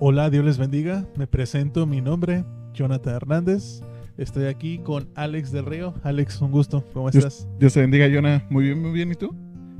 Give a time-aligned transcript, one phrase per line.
[0.00, 1.06] Hola, Dios les bendiga.
[1.16, 3.80] Me presento, mi nombre, Jonathan Hernández.
[4.18, 5.94] Estoy aquí con Alex del Río.
[6.02, 6.84] Alex, un gusto.
[6.92, 7.48] ¿Cómo Dios, estás?
[7.60, 8.44] Dios te bendiga, Jonah.
[8.50, 9.12] Muy bien, muy bien.
[9.12, 9.32] ¿Y tú?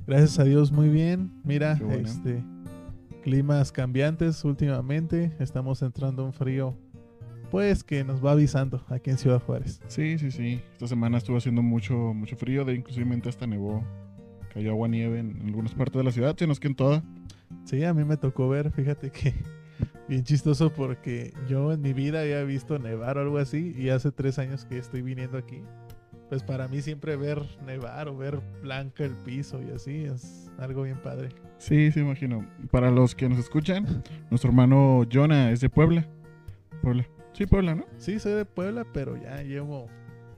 [0.07, 1.33] Gracias a Dios, muy bien.
[1.43, 2.09] Mira, bueno.
[2.09, 2.45] este
[3.23, 5.33] climas cambiantes últimamente.
[5.41, 6.77] Estamos entrando a un frío,
[7.51, 9.81] pues que nos va avisando aquí en Ciudad Juárez.
[9.89, 10.61] Sí, sí, sí.
[10.75, 12.65] Esta semana estuvo haciendo mucho, mucho frío.
[12.65, 13.83] De inclusive hasta nevó.
[14.53, 17.03] Cayó agua nieve en algunas partes de la ciudad, sino que en toda.
[17.65, 19.35] Sí, a mí me tocó ver, fíjate que
[20.09, 24.11] bien chistoso porque yo en mi vida había visto nevar o algo así y hace
[24.13, 25.63] tres años que estoy viniendo aquí.
[26.29, 30.83] Pues para mí siempre ver nevar o ver blanca el piso y así es algo
[30.83, 31.29] bien padre.
[31.59, 32.47] Sí, sí, imagino.
[32.71, 36.07] Para los que nos escuchan, nuestro hermano Jonah es de Puebla.
[36.83, 37.07] Puebla.
[37.33, 37.85] Sí, Puebla, ¿no?
[37.99, 39.89] Sí, soy de Puebla, pero ya llevo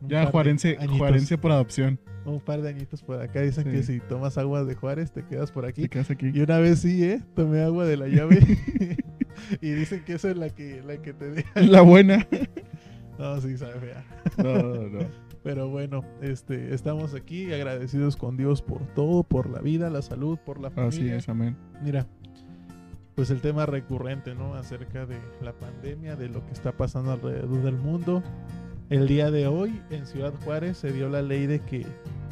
[0.07, 1.99] Ya juarense, juarense por adopción.
[2.25, 3.41] un par de añitos por acá.
[3.41, 3.71] Dicen Sí.
[3.71, 5.83] que si tomas agua de Juárez te quedas por aquí.
[5.83, 6.31] Te quedas aquí.
[6.35, 7.23] Y una vez sí, ¿eh?
[7.35, 8.39] Tomé agua de la llave.
[9.61, 11.61] y dicen que esa es la que, la que te deja.
[11.61, 12.27] La buena.
[13.19, 14.05] No, sí, sabe fea.
[14.37, 14.99] No, no, no.
[15.43, 20.39] Pero bueno, este, estamos aquí agradecidos con Dios por todo, por la vida, la salud,
[20.45, 20.89] por la familia.
[20.89, 21.57] Así es, amén.
[21.83, 22.07] Mira,
[23.15, 24.55] pues el tema recurrente, ¿no?
[24.55, 28.23] Acerca de la pandemia, de lo que está pasando alrededor del mundo.
[28.91, 31.87] El día de hoy en Ciudad Juárez se dio la ley de que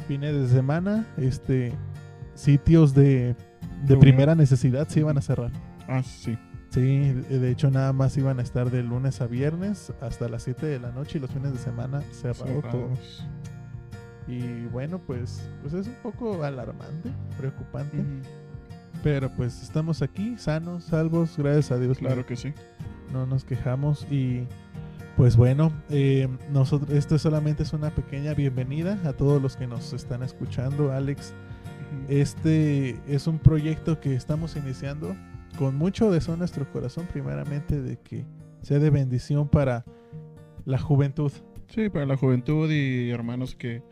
[0.07, 1.73] fines de semana, este,
[2.35, 3.35] sitios de,
[3.87, 5.51] de primera necesidad se iban a cerrar.
[5.87, 6.37] Ah, sí.
[6.75, 10.65] Sí, de hecho nada más iban a estar de lunes a viernes hasta las 7
[10.65, 12.89] de la noche y los fines de semana cerrado todo.
[14.27, 18.03] Y bueno, pues, pues es un poco alarmante, preocupante.
[19.01, 21.97] Pero pues estamos aquí, sanos, salvos, gracias a Dios.
[21.97, 22.53] Claro que sí.
[23.13, 24.05] No nos quejamos.
[24.11, 24.45] Y
[25.15, 29.93] pues bueno, eh, nosotros, esto solamente es una pequeña bienvenida a todos los que nos
[29.93, 30.91] están escuchando.
[30.91, 31.33] Alex,
[32.09, 35.15] este es un proyecto que estamos iniciando
[35.57, 38.25] con mucho deseo en nuestro corazón, primeramente de que
[38.61, 39.85] sea de bendición para
[40.65, 41.31] la juventud.
[41.67, 43.83] Sí, para la juventud y hermanos que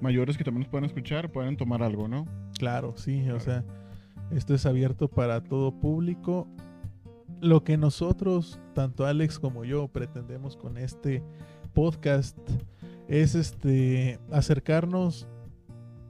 [0.00, 2.26] mayores que también nos puedan escuchar, pueden tomar algo, ¿no?
[2.58, 3.64] Claro, sí, o sea,
[4.30, 6.48] esto es abierto para todo público.
[7.40, 11.22] Lo que nosotros, tanto Alex como yo, pretendemos con este
[11.72, 12.38] podcast
[13.08, 15.26] es este acercarnos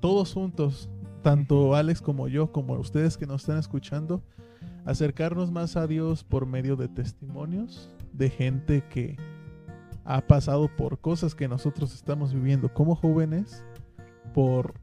[0.01, 0.91] todos juntos,
[1.23, 4.23] tanto Alex como yo, como ustedes que nos están escuchando,
[4.85, 9.17] acercarnos más a Dios por medio de testimonios de gente que
[10.05, 13.65] ha pasado por cosas que nosotros estamos viviendo como jóvenes,
[14.35, 14.75] por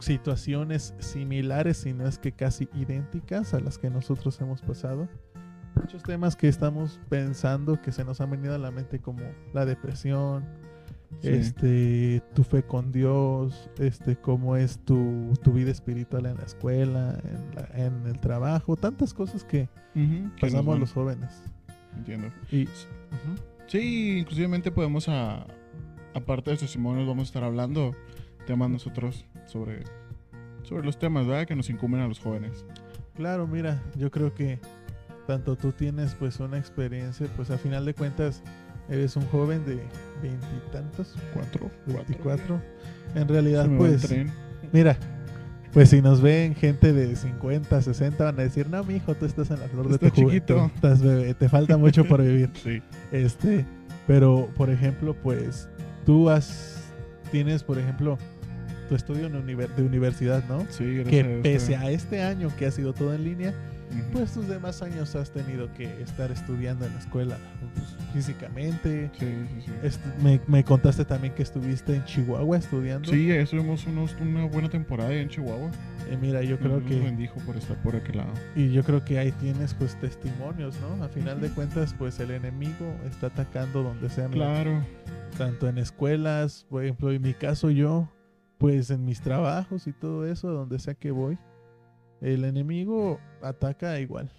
[0.00, 5.08] situaciones similares, si no es que casi idénticas a las que nosotros hemos pasado.
[5.74, 9.64] Muchos temas que estamos pensando que se nos han venido a la mente como la
[9.64, 10.44] depresión,
[11.22, 11.28] Sí.
[11.28, 17.18] este, tu fe con Dios, este, cómo es tu, tu vida espiritual en la escuela,
[17.24, 21.42] en, la- en el trabajo, tantas cosas que que nos pasamos los jóvenes.
[21.96, 22.28] Entiendo.
[22.52, 22.68] Y,
[23.66, 25.46] Sí, inclusivemente podemos, a,
[26.14, 27.92] aparte de testimonios, vamos a estar hablando
[28.46, 29.82] temas nosotros sobre,
[30.62, 31.46] sobre los temas, ¿verdad?
[31.46, 32.64] Que nos incumben a los jóvenes.
[33.16, 34.60] Claro, mira, yo creo que
[35.26, 38.42] tanto tú tienes pues una experiencia, pues a final de cuentas
[38.88, 39.82] eres un joven de
[40.22, 41.70] veintitantos, Cuatro.
[41.86, 42.60] 24.
[43.14, 44.14] En realidad, pues,
[44.72, 44.96] mira,
[45.72, 49.26] pues si nos ven gente de 50, 60, van a decir, no, mi hijo, tú
[49.26, 50.70] estás en la flor de tu chiquito".
[50.74, 52.50] estás bebé, te falta mucho por vivir.
[52.62, 52.82] Sí.
[53.12, 53.66] Este,
[54.06, 55.68] pero, por ejemplo, pues,
[56.04, 56.92] tú has,
[57.30, 58.18] tienes, por ejemplo,
[58.86, 60.66] tu estudio en univer- de universidad, ¿no?
[60.70, 63.54] Sí, gracias Que pese a este año que ha sido todo en línea,
[63.90, 64.02] Ujú.
[64.12, 67.36] pues tus demás años has tenido que estar estudiando en la escuela
[67.74, 69.10] pues, físicamente.
[69.18, 69.26] Sí,
[69.64, 70.00] sí, sí.
[70.22, 73.10] Me, me contaste también que estuviste en Chihuahua estudiando.
[73.10, 75.70] Sí, estuvimos unos, una buena temporada en Chihuahua.
[76.10, 78.32] Eh, mira, yo creo nos que bendijo por estar por aquel lado.
[78.54, 81.02] y yo creo que ahí tienes pues testimonios, ¿no?
[81.04, 84.84] A final de cuentas, pues el enemigo está atacando donde sea, Claro.
[85.38, 88.08] tanto en escuelas, por ejemplo, en mi caso yo,
[88.58, 91.38] pues en mis trabajos y todo eso, donde sea que voy,
[92.20, 94.30] el enemigo ataca igual.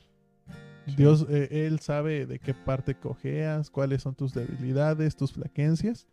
[0.87, 0.95] Sí.
[0.95, 6.07] Dios, eh, Él sabe de qué parte cojeas, cuáles son tus debilidades, tus flaquencias.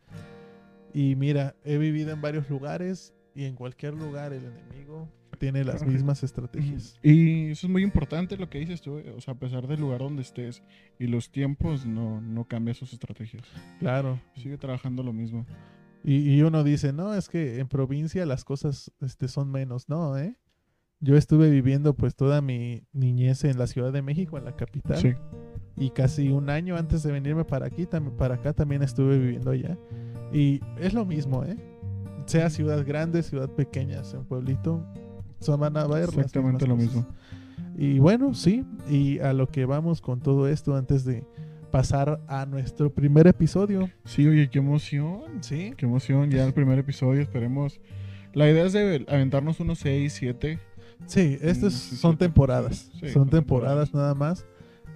[0.92, 5.84] Y mira, he vivido en varios lugares y en cualquier lugar el enemigo tiene las
[5.84, 6.98] mismas estrategias.
[7.02, 9.80] Y eso es muy importante lo que dices tú, eh, o sea, a pesar del
[9.80, 10.62] lugar donde estés
[10.98, 13.44] y los tiempos, no, no cambia sus estrategias.
[13.78, 14.20] Claro.
[14.36, 15.46] Sigue trabajando lo mismo.
[16.04, 19.88] Y, y uno dice, no, es que en provincia las cosas este, son menos.
[19.88, 20.36] No, ¿eh?
[21.00, 24.98] Yo estuve viviendo pues toda mi niñez en la Ciudad de México, en la capital.
[24.98, 25.14] Sí.
[25.76, 27.86] y casi un año antes de venirme para aquí,
[28.16, 29.76] para acá también estuve viviendo allá.
[30.32, 31.56] Y es lo mismo, ¿eh?
[32.26, 34.84] Sea ciudad grande, ciudad pequeña, sea un pueblito,
[35.40, 36.94] son van a ver Exactamente lo cosas.
[36.94, 37.06] mismo.
[37.76, 41.26] Y bueno, sí, y a lo que vamos con todo esto antes de
[41.74, 43.90] pasar a nuestro primer episodio.
[44.04, 45.22] Sí, oye, qué emoción.
[45.40, 45.74] Sí.
[45.76, 47.80] Qué emoción, ya el primer episodio, esperemos.
[48.32, 50.60] La idea es de aventarnos unos 6, 7.
[51.06, 52.92] Sí, estas son temporadas.
[53.00, 54.46] sí, son temporadas nada más.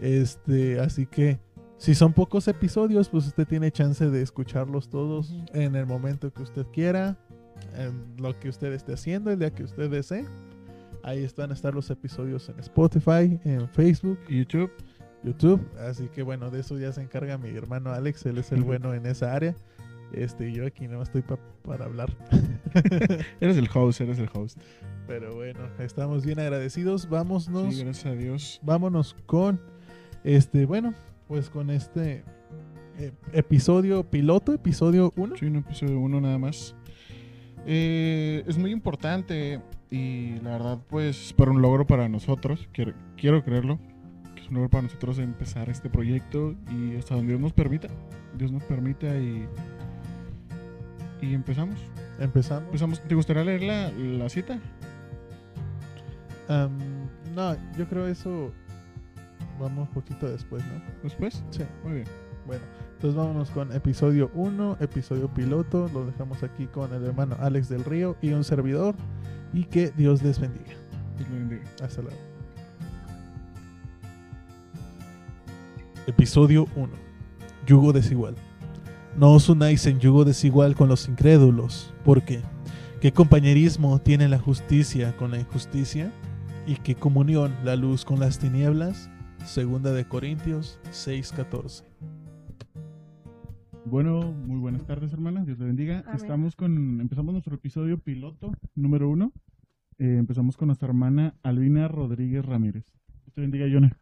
[0.01, 1.41] Este, así que
[1.79, 6.45] si son pocos episodios, pues usted tiene chance de escucharlos todos en el momento que
[6.45, 7.19] usted quiera,
[7.77, 10.27] en lo que usted esté haciendo, el día que usted desee.
[11.03, 14.71] Ahí están a estar los episodios en Spotify, en Facebook, YouTube.
[15.25, 15.61] YouTube.
[15.79, 18.94] Así que bueno, de eso ya se encarga mi hermano Alex, él es el bueno
[18.94, 19.55] en esa área.
[20.12, 22.11] Este, yo aquí no estoy pa- para hablar.
[23.41, 24.59] Eres el host, eres el host.
[25.06, 27.09] Pero bueno, estamos bien agradecidos.
[27.09, 27.75] Vámonos.
[27.75, 28.61] Sí, gracias a Dios.
[28.62, 29.61] vámonos con
[30.25, 30.94] este, bueno,
[31.26, 32.25] pues con este
[32.99, 35.37] eh, episodio piloto, episodio 1.
[35.37, 36.75] Sí, un episodio uno nada más.
[37.67, 39.61] Eh, es muy importante
[39.91, 43.79] y la verdad, pues, para un logro para nosotros, quiero, quiero creerlo,
[44.49, 47.89] es un logro para nosotros empezar este proyecto y hasta donde Dios nos permita.
[48.37, 49.47] Dios nos permita y,
[51.21, 51.79] y empezamos.
[52.19, 52.65] Empezamos.
[52.67, 53.03] empezamos.
[53.03, 54.59] ¿Te gustaría leer la, la cita?
[57.35, 58.50] No, yo creo eso
[59.61, 60.83] vamos poquito después, ¿no?
[61.03, 61.43] Después.
[61.50, 61.65] Sí.
[61.85, 62.06] Muy bien.
[62.47, 62.62] Bueno,
[62.95, 65.91] entonces vámonos con episodio 1, episodio piloto.
[65.93, 68.95] Lo dejamos aquí con el hermano Alex del Río y un servidor.
[69.53, 70.73] Y que Dios les bendiga.
[71.19, 71.65] Dios lo bendiga.
[71.83, 72.38] Hasta luego.
[76.09, 76.89] Episodio 1.
[77.67, 78.35] Yugo desigual.
[79.19, 82.41] No os unáis en yugo desigual con los incrédulos, porque
[83.03, 86.11] ¿qué compañerismo tiene la justicia con la injusticia?
[86.67, 89.11] ¿Y qué comunión la luz con las tinieblas?
[89.45, 91.85] Segunda de Corintios 6:14.
[93.85, 95.45] Bueno, muy buenas tardes, hermanas.
[95.45, 96.05] Dios le bendiga.
[96.07, 96.17] Amén.
[96.17, 99.31] Estamos con, empezamos nuestro episodio piloto número uno.
[99.99, 102.87] Eh, empezamos con nuestra hermana Albina Rodríguez Ramírez.
[103.27, 103.95] Dios te bendiga, Jonah.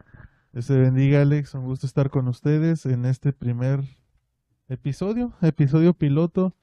[0.65, 1.53] Te bendiga, Alex.
[1.53, 3.85] Un gusto estar con ustedes en este primer
[4.69, 6.57] episodio, episodio piloto.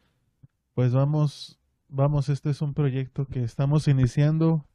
[0.73, 1.59] Pues vamos,
[1.89, 4.65] vamos, este es un proyecto que estamos iniciando,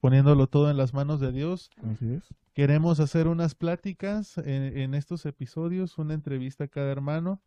[0.00, 1.70] poniéndolo todo en las manos de Dios.
[1.88, 2.24] Así es.
[2.52, 7.40] Queremos hacer unas pláticas en, en estos episodios, una entrevista a cada hermano,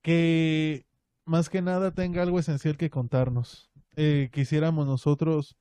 [0.00, 0.86] que
[1.26, 3.70] más que nada tenga algo esencial que contarnos.
[3.94, 5.54] Eh, quisiéramos nosotros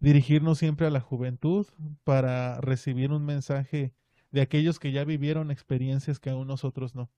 [0.00, 1.66] dirigirnos siempre a la juventud
[2.04, 3.92] para recibir un mensaje
[4.34, 7.08] de aquellos que ya vivieron experiencias que aún nosotros no.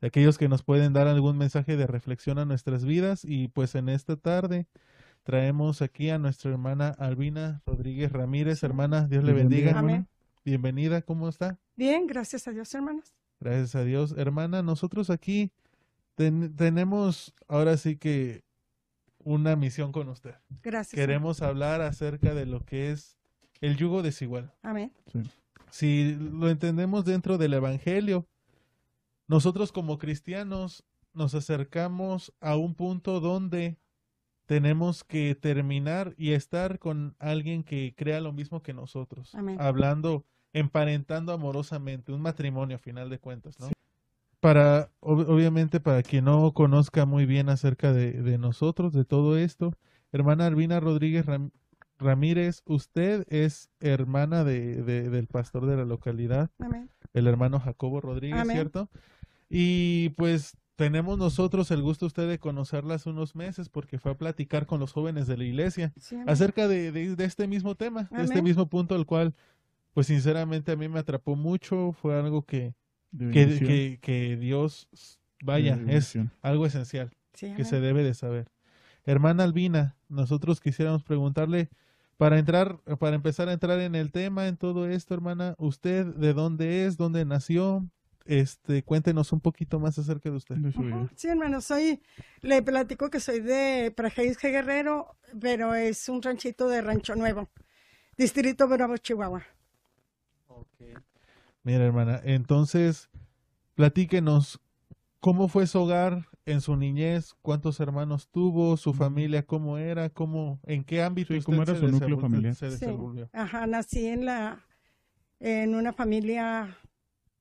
[0.00, 3.74] De aquellos que nos pueden dar algún mensaje de reflexión a nuestras vidas y pues
[3.74, 4.66] en esta tarde
[5.24, 8.60] traemos aquí a nuestra hermana Albina Rodríguez Ramírez.
[8.60, 8.66] Sí.
[8.66, 10.06] Hermana, Dios le bendiga, hermana.
[10.42, 11.58] Bienvenida, ¿cómo está?
[11.76, 13.14] Bien, gracias a Dios, hermanos.
[13.40, 14.14] Gracias a Dios.
[14.16, 15.52] Hermana, nosotros aquí
[16.14, 18.42] ten- tenemos ahora sí que
[19.18, 20.34] una misión con usted.
[20.62, 20.98] Gracias.
[20.98, 23.18] Queremos hablar acerca de lo que es
[23.60, 24.52] el yugo desigual.
[24.62, 24.92] Amén.
[25.74, 28.28] Si lo entendemos dentro del Evangelio,
[29.26, 33.76] nosotros como cristianos nos acercamos a un punto donde
[34.46, 39.60] tenemos que terminar y estar con alguien que crea lo mismo que nosotros, Amén.
[39.60, 43.66] hablando, emparentando amorosamente, un matrimonio a final de cuentas, ¿no?
[44.38, 49.36] Para, ob- obviamente, para quien no conozca muy bien acerca de, de nosotros, de todo
[49.36, 49.72] esto,
[50.12, 51.50] hermana Albina Rodríguez Ram-
[52.04, 56.88] Ramírez, usted es hermana de, de- del pastor de la localidad, Amén.
[57.12, 58.54] el hermano Jacobo Rodríguez, Amén.
[58.56, 58.88] ¿cierto?
[59.50, 64.18] Y pues tenemos nosotros el gusto usted de conocerla hace unos meses porque fue a
[64.18, 68.08] platicar con los jóvenes de la iglesia Sí, acerca de, de- de este mismo tema,
[68.10, 69.34] de este mismo punto al cual,
[69.92, 72.74] pues sinceramente a mí me atrapó mucho, fue algo que,
[73.16, 74.88] que, que, que Dios,
[75.44, 78.48] vaya, es algo esencial Sí, que se debe de saber.
[79.04, 81.68] Hermana Albina, nosotros quisiéramos preguntarle,
[82.16, 86.32] para entrar, para empezar a entrar en el tema, en todo esto, hermana, ¿usted de
[86.32, 86.96] dónde es?
[86.96, 87.88] ¿Dónde nació?
[88.24, 90.56] Este, cuéntenos un poquito más acerca de usted.
[91.14, 92.00] Sí, hermano, soy,
[92.40, 97.50] le platico que soy de Prajeisque Guerrero, pero es un ranchito de Rancho Nuevo,
[98.16, 99.42] Distrito Bravo, Chihuahua.
[101.64, 103.10] Mira, hermana, entonces,
[103.74, 104.60] platíquenos,
[105.20, 107.34] ¿cómo fue su hogar en su niñez?
[107.42, 108.76] ¿Cuántos hermanos tuvo?
[108.76, 110.10] ¿Su familia cómo era?
[110.10, 112.54] ¿Cómo, en qué ámbito Sí, usted ¿cómo era se su núcleo familiar?
[112.54, 112.86] se Sí.
[113.32, 114.64] Ajá, nací en la,
[115.40, 116.76] en una familia,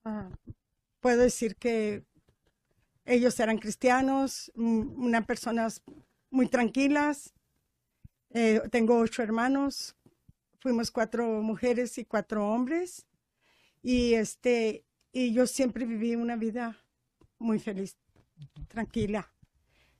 [0.06, 0.30] ah,
[1.00, 2.04] puedo decir que
[3.06, 5.84] ellos eran cristianos, mm, unas personas
[6.30, 7.34] muy tranquilas.
[8.30, 9.96] Eh, tengo ocho hermanos,
[10.60, 13.06] fuimos cuatro mujeres y cuatro hombres.
[13.82, 16.78] Y este, y yo siempre viví una vida
[17.38, 17.98] muy feliz,
[18.68, 19.32] tranquila.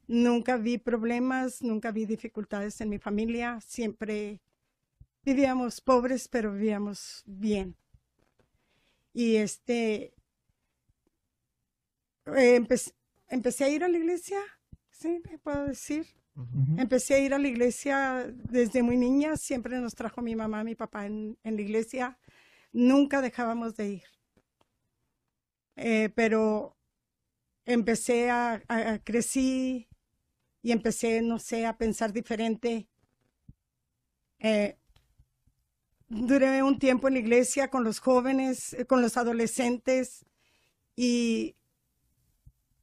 [0.08, 4.42] Nunca vi problemas, nunca vi dificultades en mi familia, siempre
[5.26, 7.76] Vivíamos pobres, pero vivíamos bien.
[9.14, 10.14] Y este,
[12.26, 12.94] empe-
[13.30, 14.38] empecé a ir a la iglesia,
[14.92, 16.06] sí, me puedo decir.
[16.78, 20.76] Empecé a ir a la iglesia desde muy niña, siempre nos trajo mi mamá, mi
[20.76, 22.20] papá en, en la iglesia,
[22.74, 24.04] nunca dejábamos de ir.
[25.76, 26.76] Eh, pero
[27.66, 29.88] empecé a, a- a- crecí
[30.62, 32.88] y empecé, no sé, a pensar diferente.
[34.40, 34.78] Eh,
[36.10, 40.26] duré un tiempo en la iglesia con los jóvenes, eh, con los adolescentes
[40.96, 41.56] y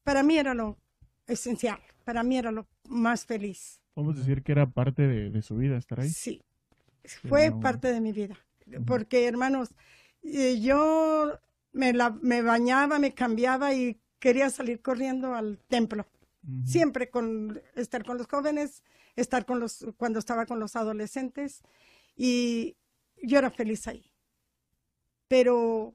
[0.03, 0.79] para mí era lo
[1.27, 3.81] esencial, para mí era lo más feliz.
[3.95, 6.09] Podemos decir que era parte de, de su vida estar ahí.
[6.09, 6.43] Sí,
[7.29, 8.37] fue parte de mi vida.
[8.87, 9.71] Porque, hermanos,
[10.23, 11.39] eh, yo
[11.73, 16.07] me, la- me bañaba, me cambiaba y quería salir corriendo al templo.
[16.65, 18.83] Siempre con estar con los jóvenes,
[19.15, 21.63] estar con los, cuando estaba con los adolescentes.
[22.17, 22.77] Y
[23.23, 24.11] yo era feliz ahí.
[25.29, 25.95] Pero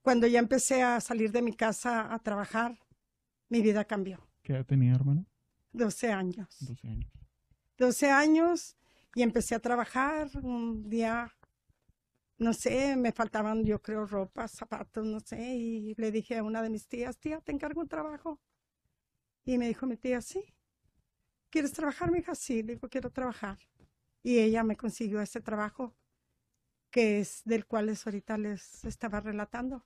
[0.00, 2.78] cuando ya empecé a salir de mi casa a trabajar,
[3.48, 4.26] mi vida cambió.
[4.42, 5.26] ¿Qué edad tenía, hermano?
[5.72, 6.56] 12 años.
[6.60, 7.12] 12 años.
[7.78, 8.76] 12 años
[9.14, 10.28] y empecé a trabajar.
[10.42, 11.32] Un día,
[12.38, 16.62] no sé, me faltaban, yo creo, ropa, zapatos, no sé, y le dije a una
[16.62, 18.40] de mis tías, tía, te encargo un trabajo.
[19.44, 20.42] Y me dijo mi tía, sí.
[21.50, 22.34] ¿Quieres trabajar, mi hija?
[22.34, 23.58] Sí, le digo, quiero trabajar.
[24.22, 25.94] Y ella me consiguió ese trabajo,
[26.90, 29.84] que es del cual les ahorita les estaba relatando.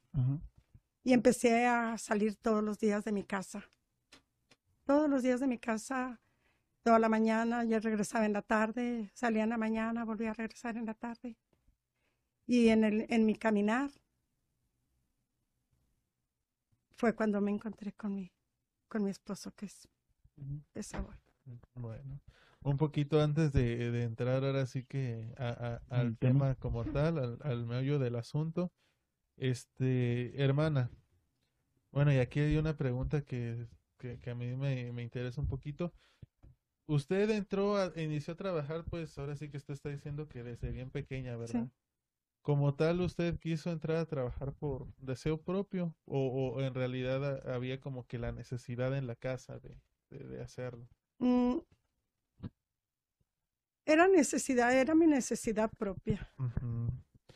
[1.03, 3.65] Y empecé a salir todos los días de mi casa.
[4.85, 6.21] Todos los días de mi casa,
[6.83, 10.77] toda la mañana, ya regresaba en la tarde, salía en la mañana, volvía a regresar
[10.77, 11.37] en la tarde.
[12.49, 13.91] Y en, el, en mi caminar
[16.97, 18.33] fue cuando me encontré con mi,
[18.89, 19.89] con mi esposo, que es,
[20.75, 21.15] es Saúl.
[21.75, 22.21] Bueno,
[22.63, 26.41] un poquito antes de, de entrar ahora sí que a- a- al tema.
[26.41, 28.73] tema como tal, al, al meollo del asunto,
[29.37, 30.91] este, hermana,
[31.93, 33.67] bueno, y aquí hay una pregunta que,
[33.99, 35.93] que, que a mí me, me interesa un poquito.
[36.87, 40.71] Usted entró, a, inició a trabajar, pues ahora sí que usted está diciendo que desde
[40.71, 41.69] bien pequeña, ¿verdad?
[42.49, 47.55] Como tal, ¿usted quiso entrar a trabajar por deseo propio o, o en realidad ha-
[47.55, 49.77] había como que la necesidad en la casa de,
[50.09, 50.89] de, de hacerlo?
[51.23, 51.59] Mm,
[53.85, 56.31] Era necesidad, era mi necesidad propia.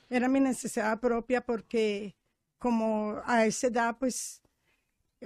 [0.08, 2.16] Era mi necesidad propia porque
[2.58, 4.40] como a esa edad, pues,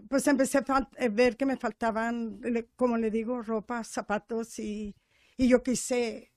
[0.09, 2.41] pues empecé a a ver que me faltaban,
[2.77, 4.97] como le digo, ropa, zapatos y,
[5.37, 6.33] y yo quise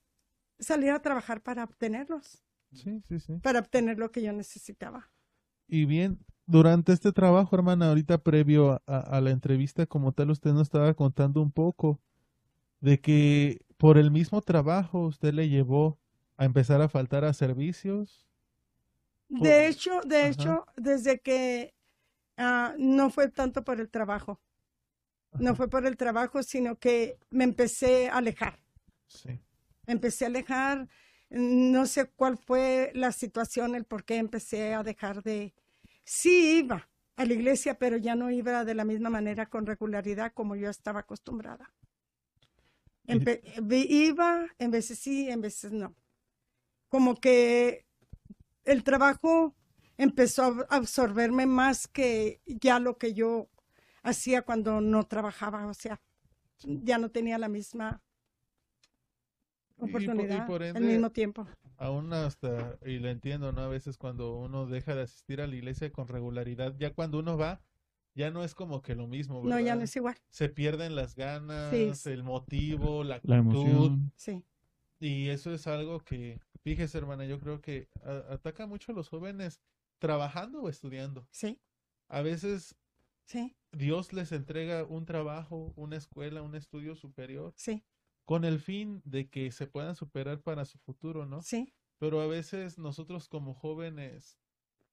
[0.60, 3.42] salir a trabajar para obtenerlos, Sí, sí, sí.
[3.42, 5.12] para obtener lo que yo necesitaba.
[5.68, 10.32] Y bien, durante este trabajo, hermana, ahorita previo a, a- a la entrevista como tal,
[10.32, 12.00] usted nos estaba contando un poco
[12.82, 16.00] de que por el mismo trabajo usted le llevó
[16.38, 18.28] a empezar a faltar a servicios.
[19.36, 20.30] Por- De hecho, de ajá.
[20.30, 21.74] hecho, desde que
[22.38, 24.42] ah, no fue tanto por el trabajo,
[25.40, 28.60] no fue por el trabajo, sino que me empecé a alejar.
[29.08, 29.40] Sí.
[29.88, 30.88] empecé a alejar,
[31.30, 35.54] no sé cuál fue la situación, el por qué empecé a dejar de...
[36.06, 40.34] Sí iba a la iglesia, pero ya no iba de la misma manera con regularidad
[40.34, 41.72] como yo estaba acostumbrada.
[43.08, 43.42] Empe-
[43.90, 45.96] iba, en veces sí, en veces no.
[46.90, 47.86] Como que
[48.66, 49.56] el trabajo
[49.98, 53.50] empezó a absorberme más que ya lo que yo
[54.04, 56.02] hacía cuando no trabajaba, o sea,
[56.64, 58.02] ya no tenía la misma
[59.82, 61.48] Y- y por- y oportunidad por al mismo tiempo.
[61.78, 63.62] Aún hasta, y lo entiendo, ¿no?
[63.62, 67.38] A veces cuando uno deja de asistir a la iglesia con regularidad, ya cuando uno
[67.38, 67.62] va,
[68.16, 69.76] ya no es como que lo mismo, No, ya ¿verdad?
[69.78, 70.18] no es igual.
[70.30, 71.70] Se pierden las ganas,
[72.00, 72.10] Sí.
[72.10, 73.66] el motivo, la La actitud.
[73.66, 74.12] emoción.
[74.18, 74.44] Sí,
[75.02, 79.08] Y eso es algo que, fíjese, hermana, yo creo que a- ataca mucho a los
[79.08, 79.62] jóvenes
[80.00, 81.26] trabajando o estudiando.
[81.32, 81.58] sí,
[82.10, 82.76] A veces
[83.26, 87.84] sí, Dios les entrega un trabajo, una escuela, un estudio superior, sí,
[88.30, 91.42] con el fin de que se puedan superar para su futuro, ¿no?
[91.42, 94.38] sí, Pero a veces nosotros como jóvenes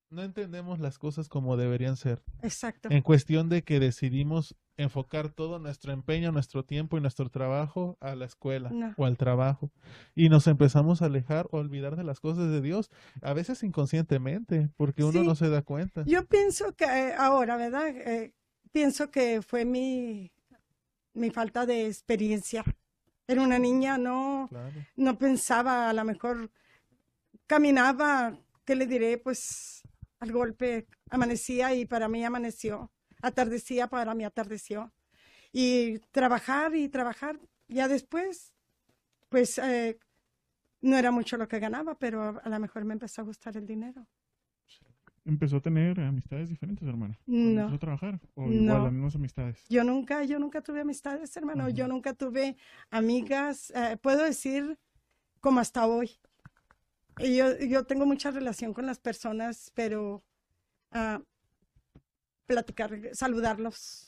[0.09, 2.23] no entendemos las cosas como deberían ser.
[2.41, 2.89] exacto.
[2.91, 8.15] En cuestión de que decidimos enfocar todo nuestro empeño, nuestro tiempo y nuestro trabajo a
[8.15, 8.95] la escuela No.
[8.97, 9.71] o al trabajo.
[10.15, 12.91] Y nos empezamos a alejar o olvidar de las cosas de Dios,
[13.21, 15.27] a veces inconscientemente, porque uno Sí.
[15.27, 16.05] no se da cuenta.
[16.07, 17.89] Yo pienso que eh, ahora, ¿verdad?
[17.89, 18.33] Eh,
[18.73, 20.33] pienso que fue mi,
[21.13, 22.65] mi falta de experiencia.
[23.29, 24.73] Era una niña, no, Claro.
[24.97, 26.51] no pensaba, a lo mejor
[27.47, 29.19] caminaba, ¿qué le diré?
[29.19, 29.83] Pues
[30.21, 32.93] al golpe amanecía y para mí amaneció,
[33.23, 34.93] atardecía, para mí atardeció.
[35.53, 38.53] Y trabajar y trabajar, ya después,
[39.29, 39.99] pues eh,
[40.83, 43.57] no era mucho lo que ganaba, pero a, a lo mejor me empezó a gustar
[43.57, 44.07] el dinero.
[45.27, 47.19] ¿Empezó a tener amistades diferentes, hermana?
[47.27, 47.63] No.
[47.63, 48.21] empezó a trabajar?
[48.37, 48.85] ¿O igual No.
[48.85, 49.65] las mismas amistades?
[49.69, 51.69] Yo nunca, yo nunca tuve amistades, hermano.
[51.69, 52.57] Yo nunca tuve
[52.91, 54.79] amigas, eh, puedo decir
[55.41, 56.13] como hasta hoy.
[57.19, 60.23] Y yo, yo tengo mucha relación con las personas, pero
[60.93, 61.21] ah,
[62.47, 64.06] platicar, saludarlos,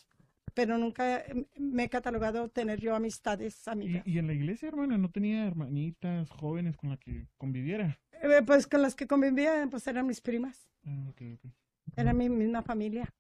[0.59, 4.05] pero nunca eh, me he catalogado tener yo amistades, amigas.
[4.05, 8.01] ¿Y, y en la iglesia, hermana, no tenía hermanitas jóvenes con las que conviviera?
[8.11, 11.13] Eh, pues con las que convivía, pues eran mis primas, Ah,
[11.95, 13.15] era mi misma familia.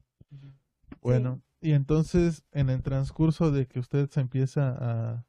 [1.00, 5.24] Bueno, y entonces en el transcurso de que usted se empieza a,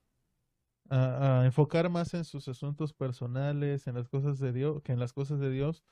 [0.89, 4.99] a, a enfocar más en sus asuntos personales, en las cosas de Dios, que en
[4.99, 5.83] las cosas de Dios,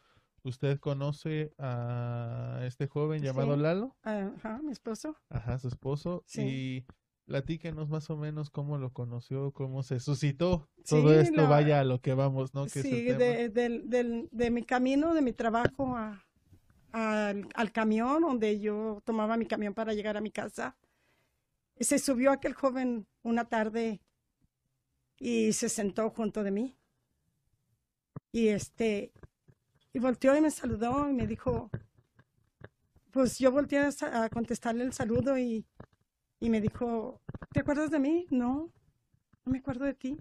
[0.49, 3.61] usted conoce a este joven llamado Sí.
[3.61, 5.15] Lalo, Ajá, mi esposo.
[5.29, 6.41] ajá, su esposo, Sí.
[6.41, 6.85] y
[7.25, 11.83] platíquenos más o menos cómo lo conoció, cómo se suscitó todo Sí, esto, vaya a
[11.83, 12.65] lo que vamos, ¿no?
[12.65, 16.23] Que Sí, de, del- de mi camino, de mi trabajo a-
[16.93, 20.77] al, al camión, donde yo tomaba mi camión para llegar a mi casa.
[21.79, 23.99] Se subió aquel joven una tarde
[25.19, 26.77] y se sentó junto de mí.
[28.31, 29.11] Y este,
[29.97, 31.71] y volteó y me saludó y me dijo,
[33.09, 35.65] pues yo volteé a, contestarle el saludo y,
[36.39, 37.19] y me dijo,
[37.51, 38.27] ¿te acuerdas de mí?
[38.29, 38.71] No,
[39.43, 40.15] no me acuerdo de ti.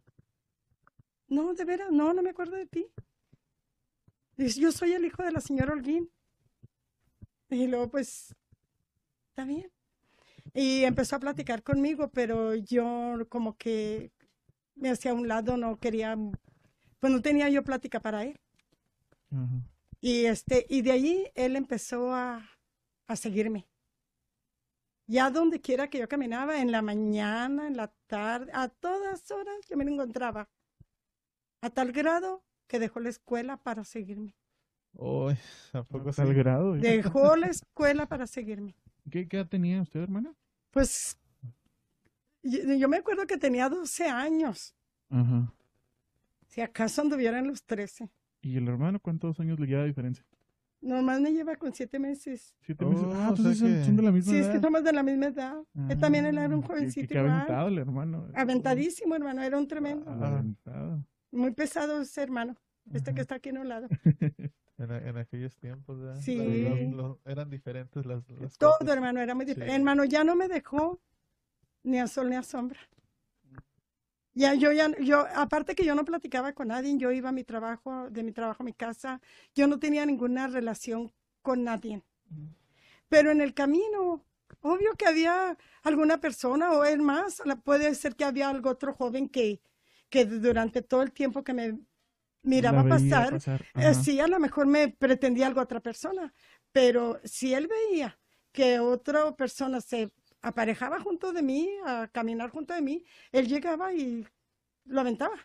[1.29, 2.87] No, de veras, no, no me acuerdo de ti.
[4.39, 6.11] Dice, yo soy el hijo de la señora Holguín.
[7.51, 8.35] Y luego, pues,
[9.29, 9.71] está bien.
[10.55, 14.11] Y empezó a platicar conmigo, pero yo como que
[14.75, 16.17] me hacía a un lado, no quería,
[16.99, 18.41] pues no tenía yo plática para él.
[20.01, 22.49] Y, este, y de allí él empezó a,
[23.07, 23.69] a seguirme.
[25.09, 29.57] Ya donde quiera que yo caminaba, en la mañana, en la tarde, a todas horas
[29.69, 30.49] yo me lo encontraba.
[31.61, 34.35] A tal grado que dejó la escuela para seguirme.
[34.93, 35.37] Uy,
[35.73, 36.73] ¿a poco tal grado.
[36.75, 38.75] Dejó la escuela para seguirme.
[39.11, 40.35] ¿Qué, qué edad tenía usted, hermana?
[40.71, 41.19] Pues
[42.43, 44.75] yo, yo me acuerdo que tenía 12 años.
[45.11, 45.53] Ajá.
[46.49, 48.11] Si acaso anduviera en los 13.
[48.43, 50.25] ¿Y el hermano cuántos años le lleva de diferencia?
[50.81, 52.55] Nomás me lleva con 7 meses.
[52.61, 53.05] Siete Oh, meses.
[53.07, 54.55] Ah, o sea entonces son, que- son de la misma Sí, es edad.
[54.55, 55.57] que somos de la misma edad.
[55.89, 58.29] Él también él era un Ah, jovencito aventado el hermano.
[58.35, 59.43] Aventadísimo, hermano.
[59.43, 60.05] Era un tremendo.
[60.09, 60.29] Ah.
[60.29, 61.05] Aventado.
[61.33, 62.57] Muy pesado ese hermano.
[62.93, 63.89] Este que está aquí en un lado.
[64.79, 66.21] En, en aquellos tiempos, ¿verdad?
[66.21, 66.39] Sí.
[67.25, 68.95] Eran diferentes las, las Todo, cosas.
[68.95, 69.73] hermano, era muy diferente.
[69.73, 69.77] Sí.
[69.79, 71.01] Hermano, ya no me dejó
[71.83, 72.79] ni a sol ni a sombra.
[74.37, 77.43] Ya yo ya yo aparte que yo no platicaba con nadie, yo iba a mi
[77.43, 79.23] trabajo, de mi trabajo a mi casa,
[79.55, 82.03] yo no tenía ninguna relación con nadie.
[83.09, 84.23] Pero en el camino,
[84.61, 89.29] obvio que había alguna persona o es más, puede ser que había algo otro joven
[89.29, 89.61] que
[90.11, 91.79] que durante todo el tiempo que me
[92.43, 93.41] miraba veía pasar,
[93.75, 96.33] eh, sí, a lo mejor me pretendía algo a otra persona,
[96.73, 98.19] pero si él veía
[98.53, 103.93] que otra persona se aparejaba junto de mí, a caminar junto de mí, él llegaba
[103.95, 104.27] y
[104.85, 105.37] lo aventaba.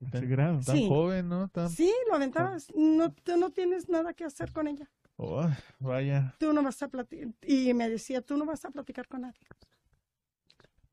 [0.00, 0.60] Ese grado.
[0.64, 0.88] Tan Sí.
[0.88, 1.48] joven, ¿no?
[1.48, 1.70] Tan...
[1.70, 2.56] Sí, lo aventaba.
[2.74, 4.88] No, tú no tienes nada que hacer con ella.
[5.16, 5.48] Oh,
[5.80, 6.36] vaya.
[6.38, 7.28] Tú no vas a platicar.
[7.42, 9.40] Y me decía, tú no vas a platicar con nadie.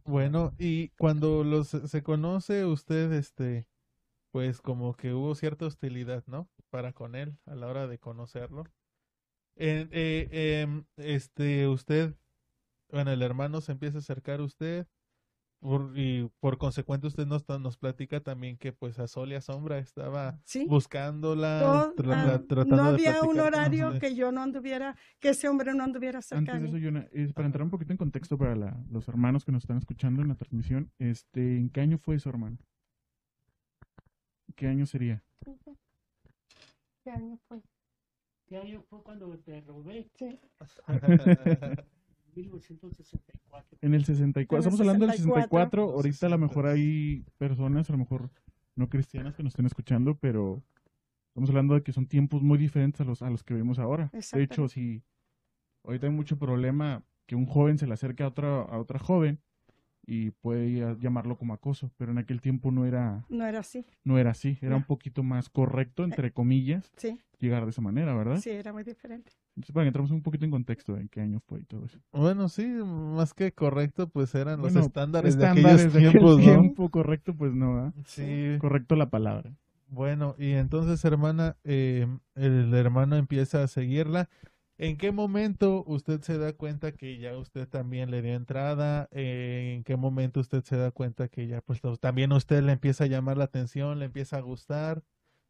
[0.03, 3.67] Bueno, y cuando los se conoce usted, este,
[4.31, 6.47] pues como que hubo cierta hostilidad, ¿no?
[6.69, 8.65] Para con él a la hora de conocerlo.
[9.55, 12.15] Eh, em, este, usted,
[12.95, 14.87] bueno, el hermano se empieza a acercar a usted
[15.59, 19.41] por- y por consecuente usted nos, nos platica también que pues a sol y a
[19.41, 20.65] sombra estaba Sí.
[20.65, 25.49] buscándola, tra- ah, tratando no de había un horario que yo no anduviera, que ese
[25.49, 26.69] hombre no anduviera cerca Antes de de mí.
[26.69, 29.63] eso, Yona, es para entrar un poquito en contexto para la- los hermanos que nos
[29.63, 32.57] están escuchando en la transmisión, este, ¿en qué año fue eso, hermano?
[34.55, 35.21] ¿Qué año sería?
[37.03, 37.61] ¿Qué año fue?
[38.47, 40.09] ¿Qué año fue cuando te robé?
[40.17, 40.39] Sí.
[42.35, 43.77] 1964.
[43.81, 44.57] En el 64.
[44.57, 45.81] En el Estamos hablando del 64.
[45.81, 45.95] 64.
[45.95, 48.29] Ahorita a lo mejor hay personas, a lo mejor
[48.75, 50.61] no cristianas que nos estén escuchando, pero
[51.29, 54.11] estamos hablando de que son tiempos muy diferentes a los, a los que vivimos ahora.
[54.33, 55.01] De hecho, si
[55.83, 59.39] ahorita hay mucho problema que un joven se le acerque a otra, a otra joven
[60.07, 63.85] y puede llamarlo como acoso, pero en aquel tiempo no era, No era así.
[64.03, 64.77] no era así, era No.
[64.77, 68.37] un poquito más correcto, entre comillas, Sí, llegar de esa manera, ¿verdad?
[68.37, 69.31] sí, era muy diferente.
[69.55, 71.85] Entonces, para que entramos un poquito en contexto de en qué año fue y todo
[71.85, 71.99] eso.
[72.11, 76.11] Bueno, sí, más que correcto, pues eran los Bueno, estándares, de Estándares aquellos de aquel
[76.11, 76.43] tiempos, ¿no?
[76.43, 77.93] tiempo, correcto, pues no, ¿verdad?
[78.05, 78.57] Sí.
[78.59, 79.53] Correcto la palabra.
[79.87, 84.29] Bueno, y entonces, hermana, eh, el hermano empieza a seguirla
[84.77, 89.07] ¿En qué momento usted se da cuenta que ya usted también le dio entrada?
[89.11, 93.05] Eh, ¿En qué momento usted se da cuenta que ya pues también usted le empieza
[93.05, 95.01] a llamar la atención, le empieza a gustar?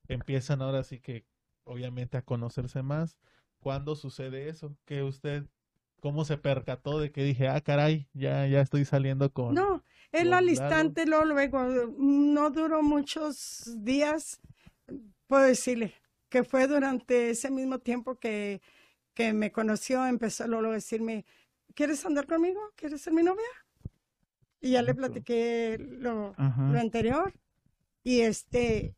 [0.08, 1.26] Empiezan ahora sí que
[1.64, 3.18] obviamente a conocerse más.
[3.66, 4.78] ¿Cuándo sucede eso?
[4.86, 5.44] Que usted,
[6.00, 9.56] ¿cómo se percató de que dije, ah, caray, ya, ya estoy saliendo con...
[9.56, 11.66] No, él al instante, luego, luego,
[11.98, 14.40] no duró muchos días,
[15.26, 15.96] puedo decirle,
[16.30, 18.62] que fue durante ese mismo tiempo que,
[19.16, 21.26] que me conoció, empezó luego a decirme,
[21.74, 22.62] ¿quieres andar conmigo?
[22.76, 23.50] ¿Quieres ser mi novia?
[24.62, 27.34] Y ya le platiqué lo, lo anterior.
[28.04, 28.94] Y este,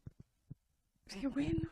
[1.05, 1.69] dije, bueno.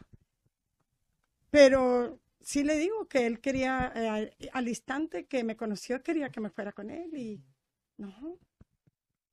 [1.51, 6.29] Pero sí le digo que él quería, eh, al- al instante que me conoció, quería
[6.29, 7.43] que me fuera con él y
[7.97, 8.38] no.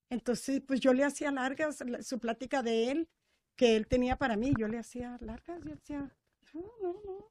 [0.09, 3.09] Entonces, pues yo le hacía largas la- su plática de él,
[3.55, 6.11] que él tenía para mí, yo le hacía largas, yo decía,
[6.55, 7.29] no, no, no,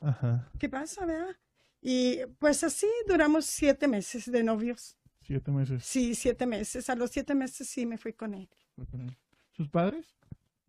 [0.00, 0.50] Ajá.
[0.58, 1.36] ¿qué pasa, verdad?
[1.80, 4.96] Y pues así duramos siete meses de novios.
[5.22, 5.84] Siete meses.
[5.84, 6.90] Sí, siete meses.
[6.90, 8.48] A los siete meses sí me fui con él.
[8.74, 9.16] fue con él.
[9.52, 10.16] ¿Sus padres?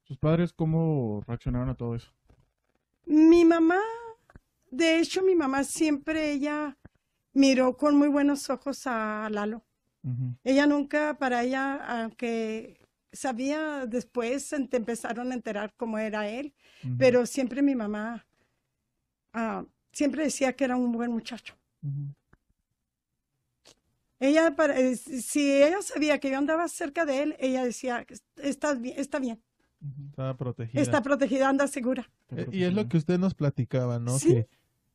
[0.03, 2.11] ¿Sus padres cómo reaccionaron a todo eso?
[3.11, 3.79] Mi mamá,
[4.69, 6.77] de hecho, mi mamá siempre ella
[7.33, 9.65] miró con muy buenos ojos a Lalo.
[10.45, 12.79] Ella nunca, para ella, aunque
[13.11, 16.53] sabía después, empezaron a enterar cómo era él,
[16.97, 18.25] pero siempre mi mamá
[19.33, 21.57] ah, siempre decía que era un buen muchacho.
[24.19, 28.05] Ella, para- eh, si ella sabía que yo andaba cerca de él, ella decía,
[28.37, 29.43] está bien, está bien,
[30.09, 30.81] Estaba protegida.
[30.81, 32.09] está protegida, anda segura.
[32.35, 34.17] Eh, Y es lo que usted nos platicaba, ¿no?
[34.19, 34.27] Sí.
[34.29, 34.47] Que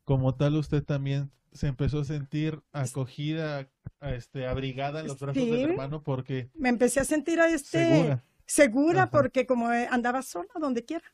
[0.05, 3.69] como tal usted también se empezó a sentir acogida,
[4.03, 5.63] este, abrigada en los brazos del Sí.
[5.63, 8.25] hermano porque Me empecé a sentir a este, segura.
[8.45, 11.05] segura porque como andaba sola donde quiera.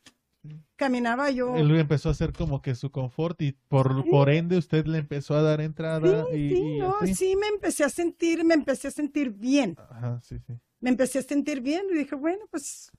[0.43, 0.59] Sí.
[0.75, 1.55] Caminaba yo.
[1.55, 5.35] Él empezó a hacer como que su confort y por, por ende usted le empezó
[5.35, 7.15] a dar entrada y, Sí, y no, así.
[7.15, 9.77] sí, me empecé a sentir, me empecé a sentir bien.
[9.89, 10.53] Ajá, sí, sí.
[10.81, 12.91] Me empecé a sentir bien y dije, bueno, pues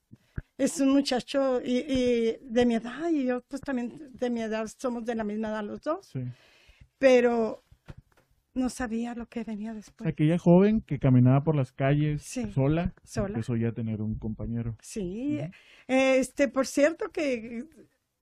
[0.59, 4.67] es un muchacho y, y de mi edad y yo pues también de mi edad
[4.79, 6.21] somos de la misma edad los dos, Sí.
[6.99, 7.63] pero
[8.55, 10.09] no sabía lo que venía después.
[10.09, 12.53] Aquella joven que caminaba por las calles Sí.
[12.53, 13.29] sola, Sola.
[13.29, 14.77] empezó ya a tener un compañero.
[14.81, 15.41] Sí,
[15.89, 17.65] este, por cierto que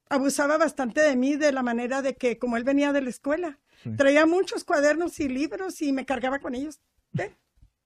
[0.08, 3.58] abusaba bastante de mí de la manera de que como él venía de la escuela,
[3.82, 3.90] Sí.
[3.96, 6.80] traía muchos cuadernos y libros y me cargaba con ellos.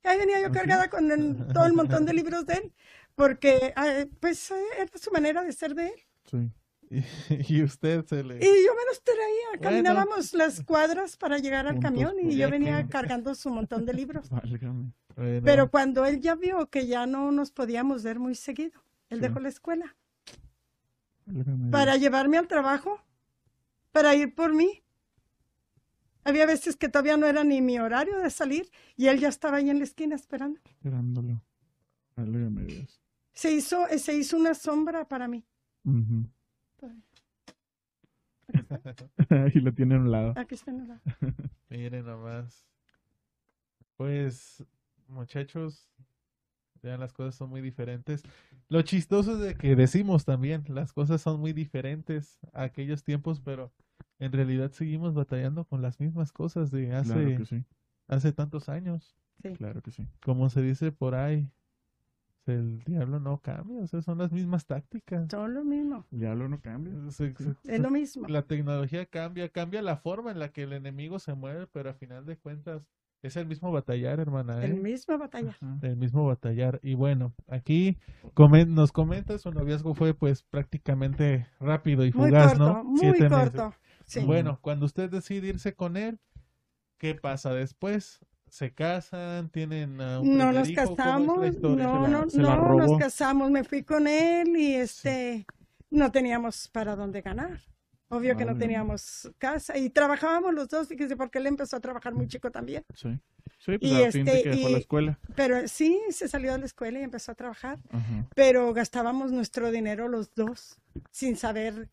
[0.04, 2.72] Ahí venía yo ¿Ah, cargada con el- todo el montón de libros de él,
[3.16, 5.94] porque ah, pues eh, era su manera de ser de él.
[6.30, 6.50] Sí.
[6.88, 8.36] Y, y usted se le...
[8.36, 9.62] Y yo me los traía, Bueno.
[9.62, 14.30] caminábamos las cuadras para llegar al camión y yo venía cargando su montón de libros.
[14.30, 14.92] Válgame.
[15.16, 19.18] Bueno, Pero cuando él ya vio que ya no nos podíamos ver muy seguido, él
[19.18, 19.22] Sí.
[19.22, 19.96] dejó la escuela.
[21.24, 23.00] Válgame para llevarme al trabajo,
[23.90, 24.84] para ir por mí.
[26.22, 29.56] Había veces que todavía no era ni mi horario de salir y él ya estaba
[29.56, 30.60] ahí en la esquina esperando.
[30.64, 31.42] Esperándolo.
[32.14, 33.00] Válgame Dios.
[33.36, 35.44] Se hizo, se hizo una sombra para mí.
[39.54, 40.32] Y lo tiene a un lado.
[40.36, 41.00] Aquí está en la-
[41.70, 42.64] Miren nomás.
[43.96, 44.64] Pues,
[45.08, 45.88] muchachos,
[46.82, 48.22] ya las cosas son muy diferentes.
[48.68, 53.40] Lo chistoso es de que decimos también, las cosas son muy diferentes a aquellos tiempos,
[53.40, 53.72] pero
[54.18, 57.64] en realidad seguimos batallando con las mismas cosas de hace, Claro que sí.
[58.08, 59.16] hace tantos años.
[59.42, 59.50] Sí.
[59.52, 60.06] Claro que sí.
[60.24, 61.48] Como se dice por ahí,
[62.48, 65.28] el diablo no cambia, o sea, son las mismas tácticas.
[65.28, 66.04] Todo lo mismo.
[66.12, 66.92] El diablo no cambia.
[67.08, 68.26] Es lo mismo.
[68.28, 71.94] la tecnología cambia, cambia la forma en la que el enemigo se mueve, pero a
[71.94, 72.88] final de cuentas
[73.22, 74.66] es el mismo batallar, hermana, ¿eh?
[74.66, 75.50] El mismo batalla.
[75.50, 75.78] Ajá.
[75.82, 76.78] El mismo batallar.
[76.82, 77.98] Y bueno, aquí
[78.34, 82.84] comen- nos comenta su noviazgo fue pues prácticamente rápido y Muy fugaz, corto, ¿no?
[82.84, 83.38] muy Siete meses.
[83.50, 83.74] corto.
[84.04, 84.24] Sí.
[84.24, 86.20] Bueno, cuando usted decide irse con él,
[86.98, 88.20] ¿qué pasa después?
[88.50, 89.48] ¿Se casan?
[89.50, 91.84] ¿Tienen ah, un No nos casamos, historia?
[91.84, 95.46] no, la- no, no, nos casamos, me fui con él y este,
[95.90, 97.60] no teníamos para dónde ganar.
[98.08, 102.14] Obvio que no teníamos casa y trabajábamos los dos, fíjese, porque él empezó a trabajar
[102.14, 102.84] muy chico también.
[102.94, 103.18] Sí.
[103.58, 105.18] Sí, pues Y a este, que dejó la escuela.
[105.34, 107.78] Pero sí, se salió de la escuela y empezó a trabajar,
[108.34, 110.78] pero gastábamos nuestro dinero los dos
[111.10, 111.88] sin saber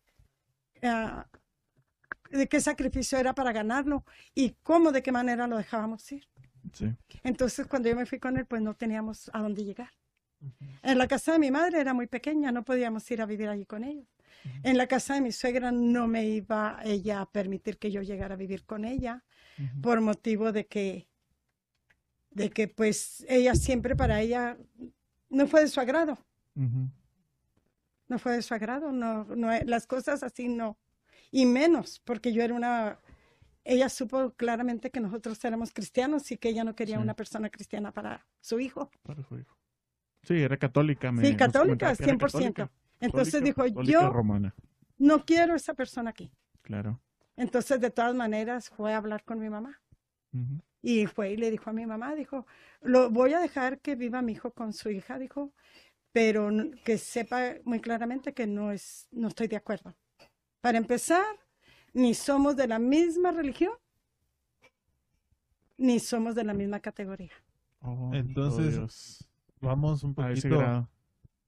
[0.82, 1.26] ah,
[2.30, 6.28] de qué sacrificio era para ganarlo y cómo, de qué manera lo dejábamos ir.
[6.72, 6.94] Sí.
[7.22, 9.90] Entonces, cuando yo me fui con él, pues no teníamos a dónde llegar.
[10.82, 13.64] En la casa de mi madre era muy pequeña, no podíamos ir a vivir allí
[13.64, 14.06] con ellos.
[14.62, 18.34] En la casa de mi suegra no me iba ella a permitir que yo llegara
[18.34, 19.24] a vivir con ella
[19.80, 21.08] por motivo de que,
[22.30, 24.58] de que pues ella siempre para ella
[25.30, 26.18] no fue de su agrado,
[28.08, 30.78] no fue de su agrado, no, no, las cosas así no.
[31.30, 32.98] y menos, porque yo era una,
[33.64, 37.02] ella supo claramente que nosotros éramos cristianos y que ella no quería Sí.
[37.02, 38.90] una persona cristiana para su hijo.
[39.02, 39.56] Para su hijo.
[40.22, 41.10] Sí, era católica.
[41.12, 42.54] me- Sí, católica, comentaba que era 100%.
[42.54, 44.54] católica, Entonces dijo, católica yo romana,
[44.98, 46.30] no quiero esa persona aquí.
[46.62, 47.00] claro.
[47.36, 49.80] Entonces, de todas maneras, fue a hablar con mi mamá.
[50.82, 52.46] Y fue y le dijo a mi mamá, dijo,
[52.82, 55.52] lo voy a dejar que viva mi hijo con su hija, dijo,
[56.12, 56.50] pero
[56.84, 59.96] que sepa muy claramente que no es, no estoy de acuerdo.
[60.60, 61.24] Para empezar,
[61.94, 63.72] ni somos de la misma religión,
[65.78, 67.32] ni somos de la misma categoría.
[67.80, 69.30] Oh, Entonces.
[69.60, 70.90] Vamos un poquito a,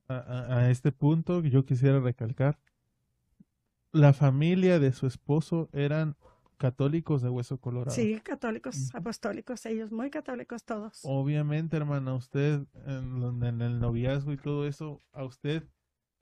[0.09, 2.59] a- a este punto que yo quisiera recalcar.
[3.93, 6.17] La familia de su esposo eran
[6.57, 7.95] católicos de hueso colorado.
[7.95, 11.01] Sí, católicos, apostólicos, ellos muy católicos todos.
[11.03, 15.65] Obviamente, hermana, usted en, el noviazgo y todo eso, a usted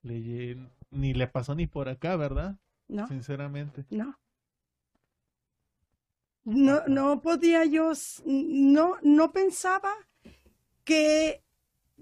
[0.02, 2.58] le, ni le pasó ni por acá, ¿verdad?
[2.88, 3.06] ¿No?
[3.08, 3.86] Sinceramente.
[3.90, 4.18] No.
[6.44, 7.92] No, no podía yo,
[8.26, 9.90] no, no pensaba
[10.84, 11.42] que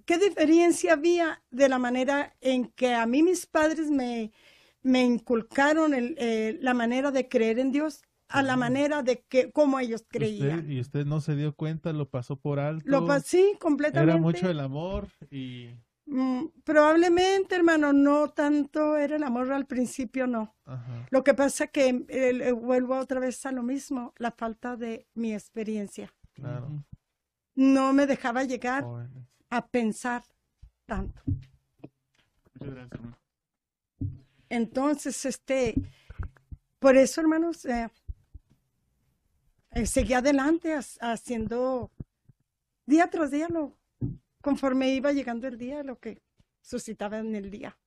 [0.04, 4.32] qué diferencia había de la manera en que a mí mis padres me,
[4.82, 9.52] me inculcaron el, eh, la manera de creer en Dios a la manera de que
[9.52, 10.70] cómo ellos Usted, creían.
[10.70, 12.84] y usted no se dio cuenta, lo pasó por alto.
[12.86, 14.12] Lo sí, completamente.
[14.12, 15.70] Era mucho el amor y...
[16.06, 20.54] Mm, probablemente, hermano, no tanto era el amor al principio, no.
[20.64, 21.06] Ajá.
[21.10, 25.32] Lo que pasa que eh, vuelvo otra vez a lo mismo, la falta de mi
[25.32, 26.12] experiencia.
[26.32, 26.84] Claro.
[27.54, 29.26] No me dejaba llegar jóvenes.
[29.50, 30.22] a pensar
[30.86, 31.22] tanto.
[31.26, 33.18] Muchas gracias, hermano.
[34.48, 35.74] Entonces, este,
[36.78, 37.88] por eso, hermanos, eh,
[39.70, 41.90] eh, seguí adelante ha- haciendo
[42.86, 43.76] día tras día lo,
[44.42, 46.20] conforme iba llegando el día, lo que
[46.61, 47.78] suscitaba en el día.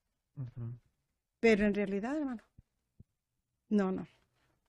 [1.40, 2.42] Pero en realidad, hermano,
[3.68, 4.06] no, no.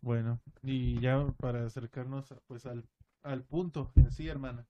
[0.01, 2.87] Bueno, y ya para acercarnos pues al,
[3.23, 4.67] al punto en sí, hermana.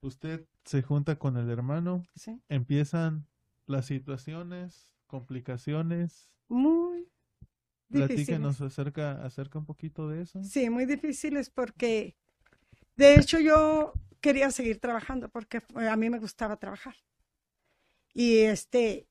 [0.00, 2.40] Usted se junta con el hermano, ¿sí?
[2.48, 3.26] empiezan
[3.66, 6.30] las situaciones, complicaciones.
[6.48, 7.08] Muy
[7.88, 8.60] difíciles.
[8.60, 10.42] acerca, acerca un poquito de eso.
[10.42, 12.16] Sí, muy difíciles porque,
[12.96, 16.96] de hecho, yo quería seguir trabajando porque eh, a mí me gustaba trabajar.
[18.14, 19.06] Y este,